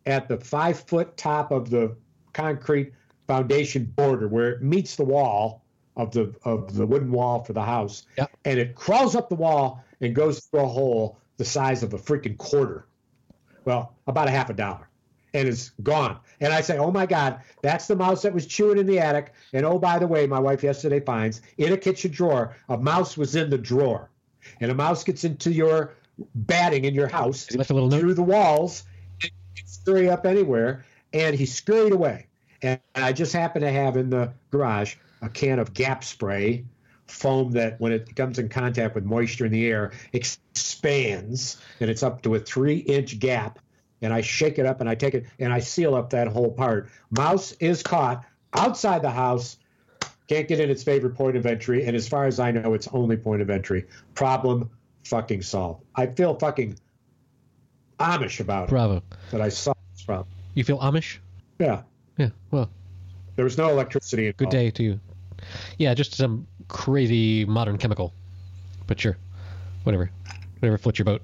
[0.06, 1.94] at the five foot top of the
[2.32, 2.92] concrete
[3.26, 5.61] foundation border where it meets the wall
[5.96, 8.06] of the of the wooden wall for the house.
[8.16, 8.30] Yep.
[8.44, 11.98] And it crawls up the wall and goes through a hole the size of a
[11.98, 12.86] freaking quarter.
[13.64, 14.88] Well, about a half a dollar.
[15.34, 16.18] And it's gone.
[16.40, 19.32] And I say, oh my God, that's the mouse that was chewing in the attic.
[19.54, 23.16] And oh, by the way, my wife yesterday finds in a kitchen drawer, a mouse
[23.16, 24.10] was in the drawer.
[24.60, 25.94] And a mouse gets into your
[26.34, 28.00] batting in your house He left a little note.
[28.00, 28.84] through the walls,
[29.22, 29.32] and
[29.64, 30.84] scurry up anywhere.
[31.14, 32.26] And he scurried away.
[32.60, 36.64] And I just happen to have in the garage a can of Gap spray,
[37.06, 42.02] foam that when it comes in contact with moisture in the air expands, and it's
[42.02, 43.58] up to a three inch gap.
[44.00, 46.50] And I shake it up and I take it and I seal up that whole
[46.50, 46.90] part.
[47.12, 49.58] Mouse is caught outside the house,
[50.26, 51.84] can't get in its favorite point of entry.
[51.86, 53.86] And as far as I know, it's only point of entry.
[54.14, 54.70] Problem
[55.04, 55.84] fucking solved.
[55.94, 56.76] I feel fucking
[58.00, 59.02] Amish about it Bravo.
[59.30, 60.26] that I solved this problem.
[60.54, 61.18] You feel Amish?
[61.60, 61.82] Yeah.
[62.18, 62.30] Yeah.
[62.50, 62.68] Well,
[63.36, 64.38] There was no electricity involved.
[64.38, 65.00] good day to you.
[65.78, 68.12] Yeah, just some crazy modern chemical.
[68.86, 69.16] But sure.
[69.84, 70.10] Whatever.
[70.60, 71.22] Whatever floats your boat.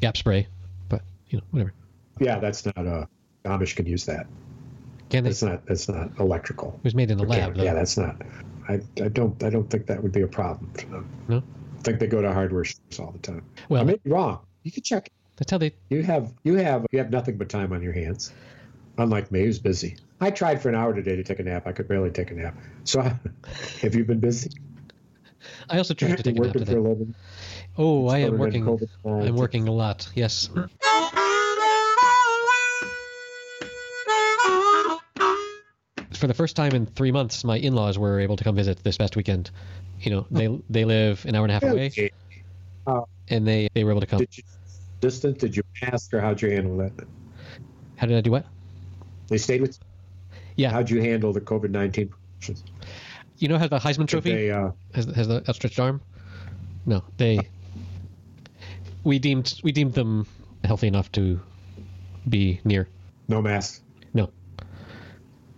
[0.00, 0.46] Gap spray.
[0.88, 1.72] But, you know, whatever.
[2.18, 3.06] Yeah, that's not uh
[3.44, 4.26] Amish can use that.
[5.08, 5.30] Can they?
[5.30, 6.74] That's not that's not electrical.
[6.78, 7.62] It was made in the lab, though.
[7.62, 8.16] Yeah, that's not.
[8.68, 11.08] I, I don't I don't think that would be a problem for them.
[11.28, 11.42] No?
[11.78, 13.44] I think they go to hardware stores all the time.
[13.68, 14.40] Well, I may be wrong.
[14.62, 15.10] You can check.
[15.36, 15.72] that's how they.
[15.88, 18.32] You have you have you have nothing but time on your hands.
[18.98, 19.96] Unlike me, who's busy.
[20.20, 21.66] I tried for an hour today to take a nap.
[21.66, 22.54] I could barely take a nap.
[22.84, 23.00] So,
[23.80, 24.50] have you been busy?
[25.68, 27.14] I also tried to take a nap Working for a living.
[27.78, 28.68] Oh, I am working.
[29.04, 30.08] I'm working a lot.
[30.14, 30.50] Yes.
[36.12, 38.98] For the first time in three months, my in-laws were able to come visit this
[38.98, 39.50] past weekend.
[40.00, 40.62] You know, they oh.
[40.68, 42.10] they live an hour and a half away, Okay.
[42.86, 44.18] Uh, and they they were able to come.
[44.18, 44.44] Did you
[45.00, 45.38] distant?
[45.38, 46.92] Did you ask or how'd you handle that?
[47.96, 48.44] How did I do what?
[49.28, 49.78] They stayed with.
[50.60, 50.70] Yeah.
[50.72, 52.12] How'd you handle the COVID nineteen?
[53.38, 56.02] You know how the Heisman Trophy They, uh, has has the outstretched arm?
[56.84, 57.40] No, they.
[59.02, 60.26] We deemed we deemed them
[60.62, 61.40] healthy enough to
[62.28, 62.88] be near.
[63.26, 63.82] no mask.
[64.12, 64.30] No.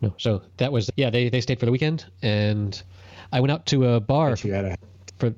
[0.00, 0.14] No.
[0.18, 1.10] So that was yeah.
[1.10, 2.80] They they stayed for the weekend, and
[3.32, 4.76] I went out to a bar a.
[5.18, 5.34] for.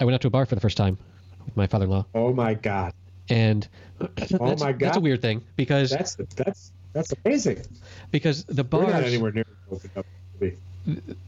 [0.00, 0.98] I went out to a bar for the first time
[1.44, 2.92] with my father-in-law, Oh my God.
[3.30, 3.66] and
[4.16, 7.62] that's, Oh my god, that's a weird thing because That's that's that's amazing.
[8.10, 10.06] because the We're not bars anywhere near open up.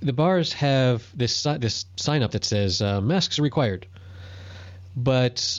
[0.01, 3.87] the bars have this this sign up that says uh, masks are required,
[4.97, 5.59] but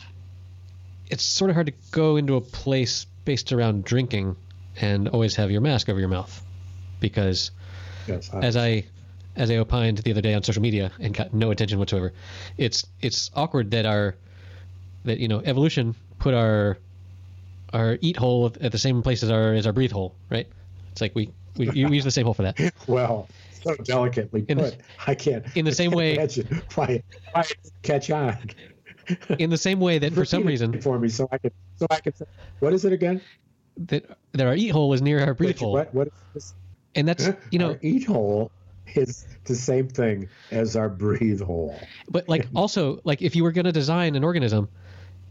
[1.09, 4.35] it's sort of hard to go into a place based around drinking
[4.79, 6.43] and always have your mask over your mouth
[6.99, 7.51] because
[8.07, 8.29] Yes.
[8.33, 8.85] I- as I
[9.35, 12.11] as I opined the other day on social media and got no attention whatsoever.
[12.57, 14.15] It's it's awkward that our
[15.05, 16.77] that you know evolution put our
[17.73, 20.47] our eat hole at the same place as our as our breathe hole, right?
[20.91, 22.57] It's like we we, we use the same hole for that.
[22.87, 23.27] well,
[23.63, 24.77] so delicately In the- put.
[25.07, 25.45] I can't.
[25.55, 26.17] in the I same way-
[26.75, 27.03] why,
[27.33, 27.43] why
[27.81, 28.37] catch on.
[29.39, 31.51] In the same way that for some reason for me, so I can.
[31.77, 32.13] So I can.
[32.15, 32.25] say-
[32.59, 33.21] What is it again?
[33.87, 35.93] that that our eat hole is near our breathe Which- hole, What?
[35.93, 36.53] What is this?
[36.95, 38.51] and that's you know Our eat hole
[38.95, 41.79] is the same thing as our breathe hole.
[42.09, 44.67] But like also like if you were going to design an organism,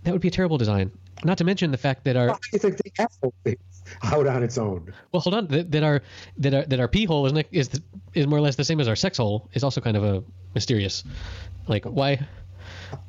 [0.04, 0.90] that would be a terrible design.
[1.24, 3.56] Not to mention the fact that our Why do you think the asshole thing
[4.02, 4.92] out on its own?
[5.12, 6.02] well hold on that, that our
[6.38, 7.82] that our that our pee hole is is the,
[8.14, 10.22] is more or less the same as our sex hole is also kind of a
[10.54, 11.04] mysterious.
[11.66, 12.26] Like why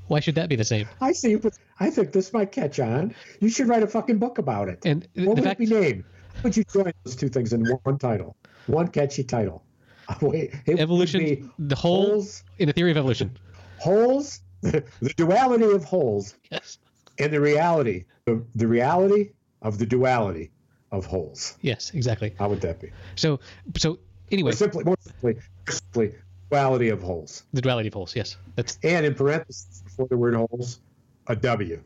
[0.07, 0.87] why should that be the same?
[1.01, 3.13] I see but I think this might catch on.
[3.39, 4.79] You should write a fucking book about it.
[4.85, 6.03] And what would fact it be named?
[6.35, 8.35] How would you join those two things in one title?
[8.67, 9.63] One catchy title.
[10.21, 13.37] Wait, evolution the holes, in the theory of evolution.
[13.77, 14.83] holes, the
[15.15, 16.79] duality of holes, Yes.
[17.19, 20.51] And the reality, the, the reality of the duality
[20.91, 21.57] of holes.
[21.61, 22.33] Yes, exactly.
[22.39, 22.91] How would that be?
[23.15, 23.39] So
[23.77, 23.99] so
[24.31, 25.35] anyway, Or simply, more simply,
[25.69, 26.15] simply,
[26.49, 27.43] duality of holes.
[27.53, 28.15] the duality of holes.
[28.15, 28.37] Yes.
[28.55, 30.79] That's And in parentheses before the word holes,
[31.27, 31.81] a W.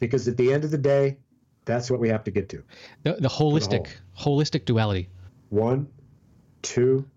[0.00, 1.16] Because at the end of the day,
[1.64, 2.62] that's what we have to get to.
[3.02, 5.08] the, the holistic holistic duality
[5.48, 5.88] One,
[6.62, 7.08] two,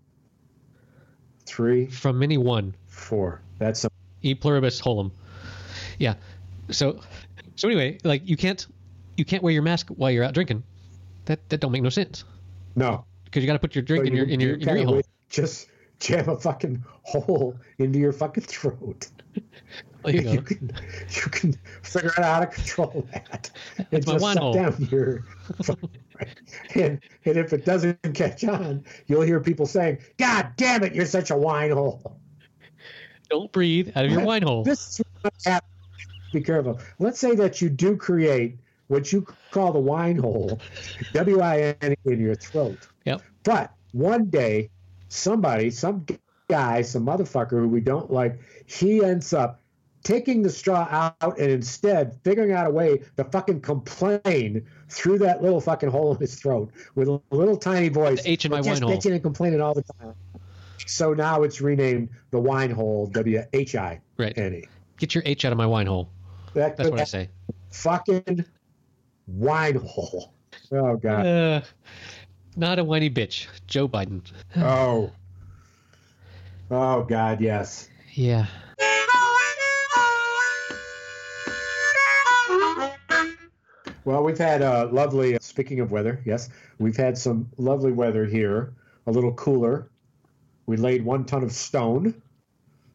[1.46, 3.42] three, from many one four.
[3.58, 3.90] That's a,
[4.22, 5.10] e pluribus holum.
[5.98, 6.14] Yeah.
[6.72, 7.00] So
[7.56, 8.66] so anyway, like you can't
[9.16, 10.62] you can't wear your mask while you're out drinking.
[11.26, 12.24] That that don't make no sense
[12.76, 13.04] no.
[13.24, 14.76] because you got to put your drink So in your you- in your you in
[14.76, 15.00] your hole.
[15.28, 15.68] Just
[16.00, 19.08] jam a fucking hole into your fucking throat.
[20.02, 20.72] There you You can
[21.10, 23.50] you can figure out how to control that.
[23.76, 24.54] That's and just suck hole.
[24.54, 25.26] down your
[26.74, 31.04] and and if it doesn't catch on, you'll hear people saying, "God damn it, you're
[31.04, 32.18] such a wine hole."
[33.28, 34.64] Don't breathe out of your wine hole.
[34.64, 35.70] This is what happens.
[36.32, 36.80] Be careful.
[36.98, 38.58] Let's say that you do create
[38.88, 40.60] what you call the wine hole,
[41.12, 42.78] W I N E, in your throat.
[43.04, 43.22] Yep.
[43.44, 44.70] But one day,
[45.08, 46.06] somebody, some
[46.48, 49.60] guy, some motherfucker who we don't like, he ends up
[50.02, 55.42] taking the straw out and instead figuring out a way to fucking complain through that
[55.42, 58.22] little fucking hole in his throat with a little tiny voice.
[58.22, 58.98] The H in my just wine hole.
[58.98, 60.14] bitching and complaining all the time.
[60.86, 64.36] So now it's renamed the wine hole, W H I Right.
[64.36, 64.64] N E.
[64.98, 66.10] Get your H out of my wine hole.
[66.54, 67.28] That, That's what I say.
[67.70, 68.44] Fucking
[69.26, 70.32] wine hole.
[70.72, 71.26] Oh god.
[71.26, 71.60] Uh,
[72.56, 74.22] not a whiny bitch, Joe Biden.
[74.56, 75.12] Oh.
[76.70, 77.88] Oh god, yes.
[78.12, 78.46] Yeah.
[84.04, 85.36] Well, we've had uh, lovely.
[85.40, 86.48] Speaking of weather, yes,
[86.78, 88.74] we've had some lovely weather here.
[89.06, 89.90] A little cooler.
[90.66, 92.20] We laid one ton of stone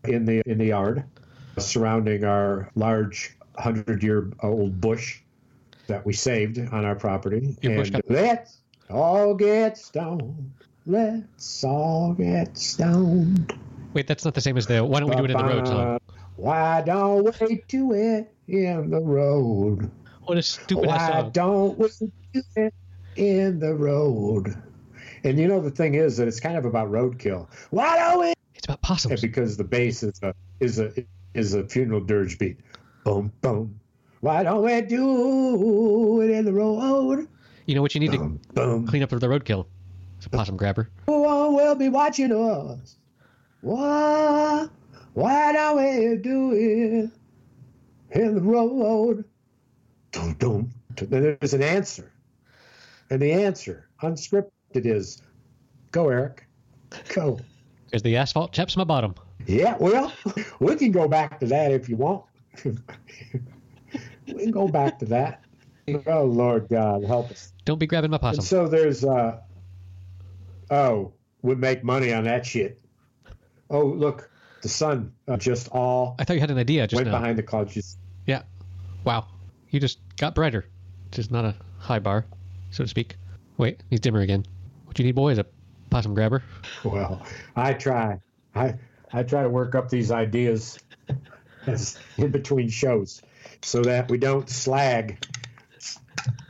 [0.03, 1.03] in the in the yard
[1.57, 5.21] surrounding our large hundred-year-old bush
[5.87, 7.55] that we saved on our property.
[7.61, 8.57] Your and let's
[8.89, 10.51] all get stoned.
[10.85, 13.53] Let's all get stoned.
[13.93, 15.67] Wait, that's not the same as the "Why don't we do it in the road"
[15.67, 15.99] song?
[16.35, 19.89] Why don't we do it in the road?
[20.23, 21.31] What a stupid Why song.
[21.31, 21.89] don't we
[22.33, 22.73] do it
[23.15, 24.53] in the road?
[25.23, 27.47] And you know the thing is that it's kind of about roadkill.
[27.71, 28.33] Why don't we?
[28.53, 29.21] It's about possums.
[29.21, 30.91] Because the bass is a is a
[31.33, 32.59] is a funeral dirge beat.
[33.05, 33.79] Boom boom.
[34.21, 37.27] Why don't we do it in the road?
[37.67, 38.87] You know what you need to Boom boom.
[38.87, 39.67] clean up the roadkill?
[40.17, 40.89] It's a possum grabber.
[41.05, 42.97] Who will be watching us?
[43.61, 44.67] Why?
[45.13, 47.11] Why don't we do it
[48.19, 49.23] in the road?
[50.11, 50.71] Dum, dum.
[50.95, 52.11] Then there's an answer.
[53.11, 55.21] And the answer, unscripted, is
[55.91, 56.47] go, Eric.
[57.13, 57.39] Go.
[57.85, 59.13] Because the asphalt chaps my bottom.
[59.45, 60.11] Yeah, well,
[60.59, 62.23] we can go back to that if you want.
[62.63, 65.43] We can go back to that.
[66.07, 67.53] Oh, Lord God, help us.
[67.63, 68.39] Don't be grabbing my possum.
[68.39, 69.39] And so there's, uh,
[70.71, 72.81] oh, we make money on that shit.
[73.69, 74.29] Oh, look,
[74.61, 77.19] the sun uh, just all I thought you had an idea just went now.
[77.19, 77.73] behind the clouds.
[77.73, 78.41] Just, Yeah.
[79.03, 79.27] Wow.
[79.69, 80.65] You just got brighter.
[81.17, 82.25] Is not a high bar,
[82.71, 83.15] so to speak.
[83.57, 84.45] Wait, he's dimmer again.
[84.83, 85.45] What you need, boy, is a
[85.89, 86.43] possum grabber.
[86.83, 87.25] well,
[87.55, 88.19] I try.
[88.53, 88.75] I
[89.13, 90.77] I try to work up these ideas
[91.07, 91.15] as
[92.17, 93.21] in between shows
[93.61, 95.25] so that we don't slag.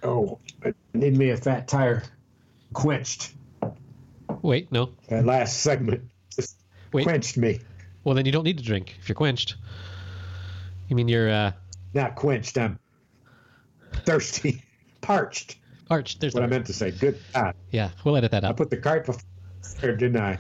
[0.04, 2.04] Oh, I need me a fat tire.
[2.74, 3.34] Quenched.
[4.42, 4.90] Wait, no.
[5.10, 6.04] That last segment
[6.36, 6.58] just
[6.92, 7.04] Wait.
[7.04, 7.60] quenched me.
[8.04, 9.56] Well, then you don't need to drink if you're quenched.
[10.88, 11.52] You mean you're uh,
[11.94, 12.58] Not quenched.
[12.58, 12.78] I'm
[14.06, 14.62] thirsty,
[15.02, 15.58] parched.
[15.88, 16.20] Parched.
[16.20, 16.92] There's What I the meant to say.
[16.92, 17.56] Good God.
[17.72, 18.52] Yeah, we'll edit that out.
[18.52, 19.22] I put the cart before,
[19.82, 20.40] there, didn't I?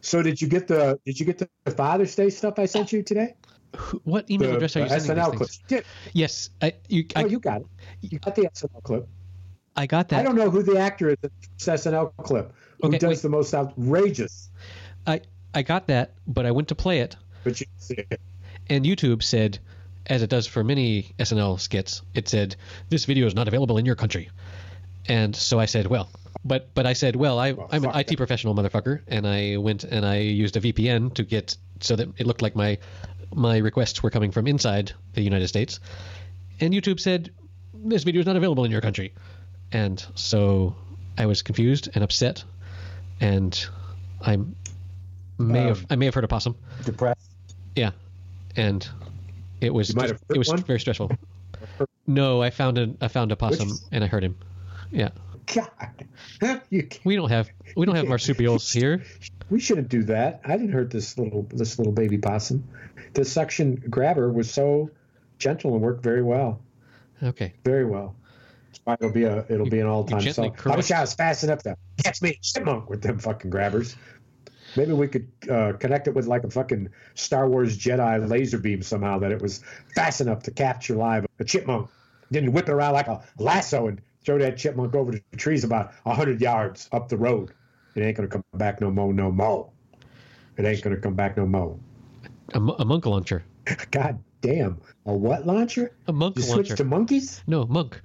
[0.00, 3.02] So did you get the did you get the Father's Day stuff I sent you
[3.02, 3.34] today?
[3.76, 5.56] Who- What email The, address are you sending SNL these clips.
[5.58, 5.68] things?
[5.68, 5.84] Did.
[6.12, 7.66] Yes, I you oh, I, oh, you got it.
[8.00, 9.08] You got the SNL clip.
[9.76, 10.20] I got that.
[10.20, 12.52] I don't know who the actor is in this SNL clip
[12.82, 13.22] who Okay, does wait.
[13.22, 14.48] the most outrageous.
[15.06, 15.20] I
[15.54, 18.20] I got that, but I went to play it, But you see it.
[18.68, 19.58] and YouTube said,
[20.06, 22.56] as it does for many SNL skits, it said
[22.88, 24.30] this video is not available in your country,
[25.08, 26.08] and so I said, well,
[26.44, 28.16] but but I said, well, I, Well, I'm an IT that.
[28.16, 32.26] professional, motherfucker, and I went and I used a VPN to get so that it
[32.26, 32.78] looked like my
[33.34, 35.80] my requests were coming from inside the United States,
[36.60, 37.30] and YouTube said
[37.74, 39.12] this video is not available in your country,
[39.72, 40.74] and so
[41.16, 42.44] I was confused and upset,
[43.20, 43.58] and
[44.20, 44.38] I
[45.38, 47.30] may have Um, I may have heard a possum, Depressed.
[47.76, 47.90] yeah,
[48.56, 48.86] and
[49.60, 50.62] it was You might just- have it was one?
[50.62, 51.10] very stressful.
[52.10, 54.34] No, I found a I found a possum Which- and I heard him.
[54.90, 55.10] Yeah,
[55.54, 55.68] God,
[56.70, 59.02] you we don't have we don't have marsupials here.
[59.50, 60.40] we shouldn't do that.
[60.44, 62.64] I didn't hurt this little this little baby possum.
[63.18, 64.90] The suction grabber was so
[65.38, 66.60] gentle and worked very well,
[67.20, 67.52] Okay.
[67.64, 68.14] very well.
[68.86, 70.56] It'll be a it'll be an all time song.
[70.66, 73.96] I wish I was fast enough to catch me chipmunk with them fucking grabbers.
[74.76, 78.82] Maybe we could uh, connect it with like a fucking Star Wars Jedi laser beam
[78.82, 79.64] somehow that it was
[79.96, 81.90] fast enough to capture live a chipmunk.
[82.30, 85.64] Then you whip it around like a lasso and throw that chipmunk over the trees
[85.64, 87.52] about hundred yards up the road.
[87.96, 89.72] It ain't gonna come back no mo, no mo.
[90.56, 91.80] It ain't gonna come back no mo.
[92.54, 93.44] A, a monk launcher.
[93.90, 95.92] God damn, a what launcher?
[96.06, 96.54] A monk You launcher.
[96.54, 97.42] switched to monkeys?
[97.46, 98.00] No, monk.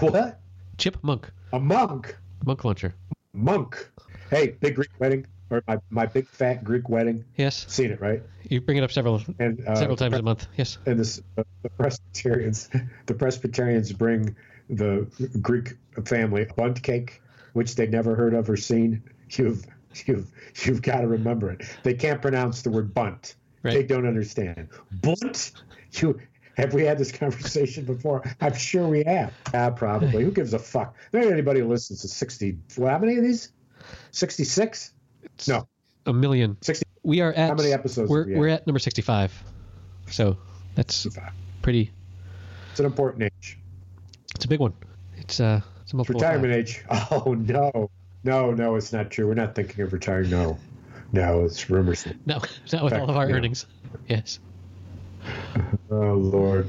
[0.00, 0.40] What?
[0.78, 1.30] Chip monk.
[1.52, 2.16] A monk?
[2.44, 2.94] Monk launcher.
[3.32, 3.90] Monk?
[4.30, 7.24] Hey, big Greek wedding or my, my big fat Greek wedding.
[7.36, 7.64] Yes.
[7.68, 8.22] Seen it right?
[8.48, 10.48] You bring it up several And uh, several times a month.
[10.56, 10.78] Yes.
[10.86, 12.68] and this, uh, the Presbyterians,
[13.06, 14.34] the Presbyterians bring
[14.68, 15.06] the
[15.40, 15.74] Greek
[16.04, 17.22] family a Bundt cake,
[17.52, 19.02] which they never heard of or seen.
[19.30, 19.64] You've
[20.06, 20.30] you've
[20.64, 21.62] you've got to remember it.
[21.84, 23.36] They can't pronounce the word Bundt.
[23.66, 23.74] Right.
[23.74, 25.52] They don't understand Bundt.
[25.92, 26.18] You
[26.56, 28.22] have we had this conversation before?
[28.40, 29.32] I'm sure we have.
[29.54, 30.24] Ah, probably.
[30.24, 30.94] Who gives a fuck?
[31.10, 32.58] There ain't anybody who listens to sixty.
[32.76, 33.52] Well, how many of these?
[34.10, 34.92] Sixty-six.
[35.46, 35.68] No,
[36.06, 36.56] A million.
[36.62, 36.86] sixty.
[37.02, 39.32] We are at How many episodes We're we we're at number sixty-five.
[40.10, 40.36] So
[40.74, 41.06] that's
[41.62, 41.92] pretty.
[42.70, 43.58] It's an important age.
[44.34, 44.72] It's a big one.
[45.16, 45.60] It's uh.
[45.82, 46.84] It's a Retirement age.
[47.10, 47.90] Oh no,
[48.24, 49.28] no, no, it's not true.
[49.28, 50.30] We're not thinking of retiring.
[50.30, 50.58] No,
[51.12, 52.06] no, it's rumors.
[52.26, 52.40] No,
[52.72, 53.66] not with all of our earnings.
[54.08, 54.38] Yes.
[55.90, 56.68] Oh Lord.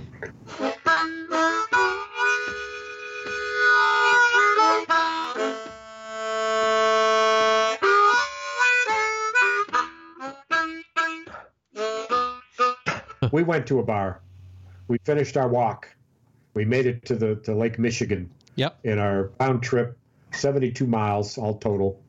[13.32, 14.22] We went to a bar.
[14.88, 15.94] We finished our walk.
[16.54, 18.80] We made it to the to Lake Michigan Yep.
[18.84, 19.98] in our round trip,
[20.32, 22.02] 72 miles all total.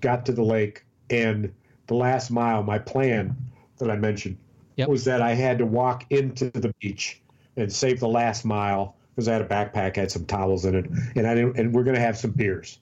[0.00, 1.52] Got to the lake, and
[1.86, 3.36] the last mile, my plan
[3.78, 4.36] that I mentioned
[4.76, 4.88] Yep.
[4.88, 7.20] was that I had to walk into the beach
[7.56, 10.86] and save the last mile because I had a backpack, had some towels in it,
[11.16, 12.78] and I didn't, and we're going to have some beers,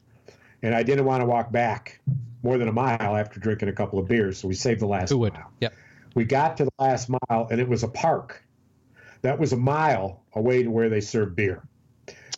[0.62, 1.98] and I didn't want to walk back
[2.42, 5.08] more than a mile after drinking a couple of beers, so we saved the last
[5.08, 5.32] Who would?
[5.32, 5.50] mile.
[5.60, 5.72] Yep.
[6.14, 8.42] We got to the last mile, and it was a park.
[9.22, 11.62] That was a mile away to where they served beer.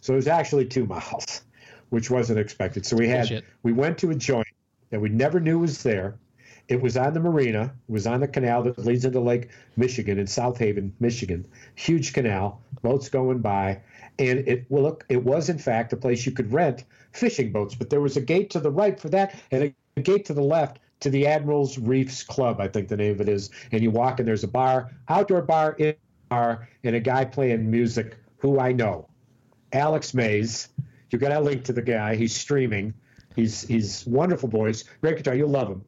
[0.00, 1.42] So it was actually two miles,
[1.90, 2.86] which wasn't expected.
[2.86, 3.44] So we had Bullshit.
[3.64, 4.46] we went to a joint
[4.90, 6.16] that we never knew was there.
[6.68, 7.72] It was on the marina.
[7.88, 11.46] It was on the canal that leads into Lake Michigan in South Haven, Michigan.
[11.76, 13.80] Huge canal, boats going by,
[14.18, 17.74] and it well, look, it was in fact a place you could rent fishing boats.
[17.74, 20.42] But there was a gate to the right for that, and a, gate to the
[20.42, 23.50] left to the Admiral's Reefs Club, I think the name of it is.
[23.72, 25.94] And you walk, and there's a bar, outdoor bar, in
[26.28, 29.08] bar, and a guy playing music who I know.
[29.72, 30.68] Alex Mays.
[31.10, 32.16] You got a link to the guy.
[32.16, 32.94] He's streaming.
[33.38, 35.32] He's he's wonderful voice, great guitar.
[35.32, 35.84] You'll love him.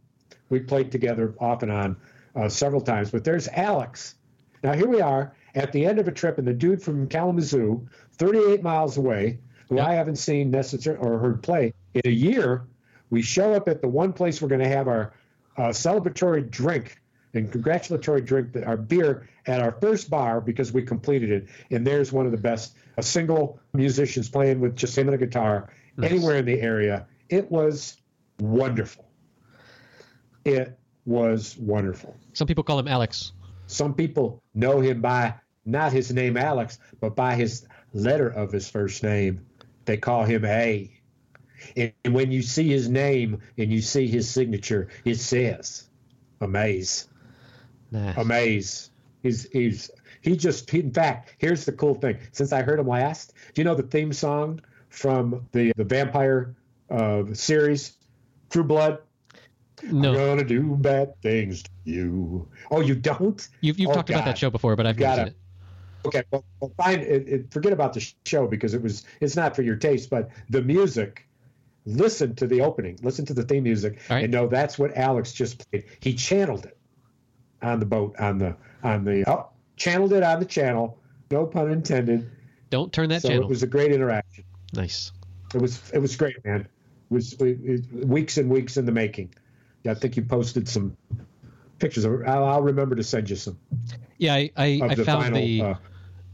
[0.51, 1.97] We played together off and on
[2.37, 3.11] uh, several times.
[3.11, 4.15] But there's Alex.
[4.63, 7.89] Now here we are at the end of a trip, and the dude from Kalamazoo,
[8.19, 9.87] 38 miles away, who Yep.
[9.89, 12.63] I haven't seen necessarily or heard play in a year.
[13.11, 15.13] We show up at the one place we're going to have our
[15.57, 17.01] uh, celebratory drink
[17.35, 21.49] and congratulatory drink, our beer at our first bar because we completed it.
[21.73, 25.19] And there's one of the best, a single musicians playing with just him and a
[25.27, 26.13] guitar Nice.
[26.13, 27.07] anywhere in the area.
[27.31, 27.97] It was
[28.41, 29.09] wonderful.
[30.45, 32.17] It was wonderful.
[32.33, 33.33] Some people call him Alex.
[33.67, 38.69] Some people know him by not his name Alex, but by his letter of his
[38.69, 39.47] first name.
[39.85, 40.93] They call him A.
[41.77, 45.89] And when you see his name and you see his signature, it says
[46.41, 47.09] Amaze.
[47.93, 48.15] Nah.
[48.17, 48.91] Amaze.
[49.23, 49.91] He's he's
[50.23, 52.19] he just he, in fact, here's the cool thing.
[52.33, 56.55] Since I heard him last, do you know the theme song from the the vampire
[56.91, 57.97] uh, series,
[58.51, 58.99] True Blood?
[59.83, 62.49] no, I'm gonna do bad things to you.
[62.71, 63.47] Oh, you don't?
[63.61, 65.37] you've you've Oh, talked about that show before, but I've gotta- it.
[66.07, 67.01] Okay, well, well fine.
[67.01, 70.09] It, it, forget about the show because it was it's not for your taste.
[70.09, 71.29] But the music,
[71.85, 74.25] listen to the opening, listen to the theme music, right.
[74.25, 75.85] and know that's what Alex just played.
[76.01, 76.79] He channeled it
[77.63, 80.99] on the boat on the on the oh, channeled it on the channel.
[81.31, 82.31] No pun intended.
[82.71, 83.45] Don't turn that so channel.
[83.45, 84.45] it was a great interaction.
[84.73, 85.13] nice.
[85.55, 86.67] It was it was great, man.
[87.11, 87.37] Was
[87.93, 89.35] weeks and weeks in the making.
[89.87, 90.97] I think you posted some
[91.79, 92.05] pictures.
[92.05, 93.59] Of, I'll, I'll remember to send you some.
[94.19, 95.75] Yeah, I, I, I the found final, the uh,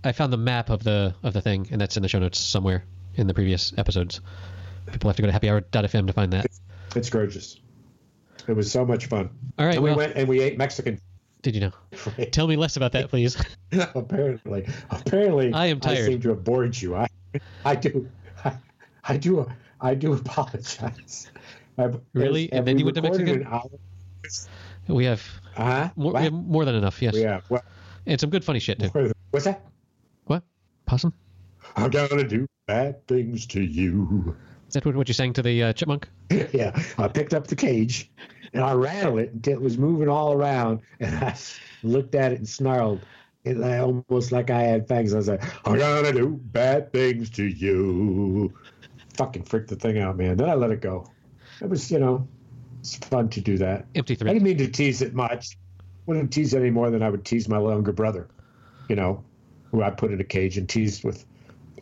[0.04, 2.38] I found the map of the of the thing, and that's in the show notes
[2.38, 4.20] somewhere in the previous episodes.
[4.92, 6.46] People have to go to happyhour.fm to find that.
[6.94, 7.60] It's gorgeous.
[8.46, 9.30] It was so much fun.
[9.58, 11.00] All right, and we well- went and we ate Mexican.
[11.42, 12.24] Did you know?
[12.32, 13.36] Tell me less about that, please.
[13.72, 15.98] apparently, apparently, I am tired.
[15.98, 16.96] I seem to have bored you.
[16.96, 17.06] I,
[17.64, 18.08] I do,
[18.44, 18.56] I,
[19.04, 19.48] I do,
[19.80, 21.30] I do apologize.
[21.78, 22.44] I've, Really?
[22.52, 23.46] have And then you went to recorded Mexican?
[23.46, 23.70] An hour?
[24.88, 25.22] we have
[25.56, 25.90] Uh-huh.
[25.96, 27.00] more, we have more than enough.
[27.02, 27.40] Yes, Yeah.
[27.48, 27.64] What?
[28.06, 29.12] and some good funny shit too.
[29.30, 29.64] What's that?
[30.24, 30.42] What?
[30.86, 31.12] Possum?
[31.76, 34.34] I'm gonna do bad things to you.
[34.68, 36.08] Is that what, what you sang to the uh, chipmunk?
[36.52, 38.10] yeah, I picked up the cage
[38.52, 41.36] and I rattled it until it was moving all around, and I
[41.82, 43.00] looked at it and snarled.
[43.44, 45.12] It I- almost like I had fangs.
[45.14, 48.52] I was like, "I'm gonna do bad things to you."
[49.16, 50.36] Fucking freaked the thing out, man.
[50.36, 51.06] Then I let it go.
[51.60, 52.26] It was, you know,
[52.80, 53.86] it's fun to do that.
[53.94, 54.30] Empty three.
[54.30, 55.56] I didn't mean to tease it much.
[56.06, 58.28] Wouldn't tease it any more than I would tease my younger brother,
[58.88, 59.24] you know,
[59.70, 61.24] who I put in a cage and teased with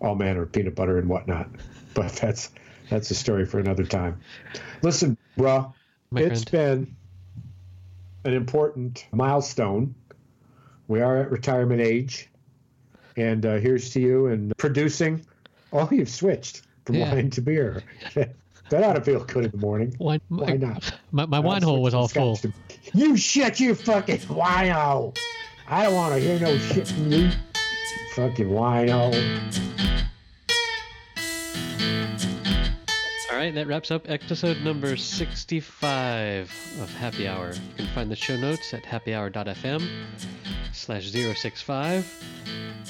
[0.01, 1.49] all manner of peanut butter and whatnot.
[1.95, 2.51] But that's
[2.91, 4.20] that's a story for another time.
[4.82, 5.74] Listen, bro,
[6.11, 6.87] My it's friend.
[6.87, 6.97] been
[8.32, 9.95] an important milestone.
[10.89, 12.28] We are at retirement age,
[13.16, 15.24] and uh, here's to you and producing.
[15.72, 17.12] Oh, you've switched from Yeah.
[17.14, 17.82] wine to beer.
[18.14, 19.95] that ought to feel good in the morning.
[19.99, 20.93] Why, Why not?
[21.12, 22.37] My, my wine hole was all full.
[22.37, 22.53] to-
[22.93, 25.16] You shut your fucking wino.
[25.68, 27.30] I don't want to hear no shit from you.
[28.14, 29.12] Fucking wino.
[33.30, 37.53] All right, that wraps up episode number 65 of Happy Hour.
[37.53, 39.89] You can find the show notes at happyhour.fm
[40.72, 42.24] slash 065.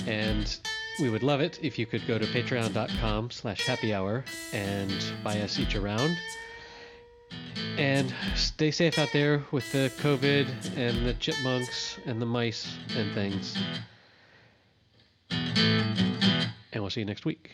[0.06, 0.58] And
[1.00, 4.92] we would love it if you could go to patreon.com slash happy hour and
[5.22, 6.16] buy us each a round.
[7.78, 13.12] And stay safe out there with the COVID and the chipmunks and the mice and
[13.12, 13.58] things.
[15.30, 17.52] And we'll see you next week.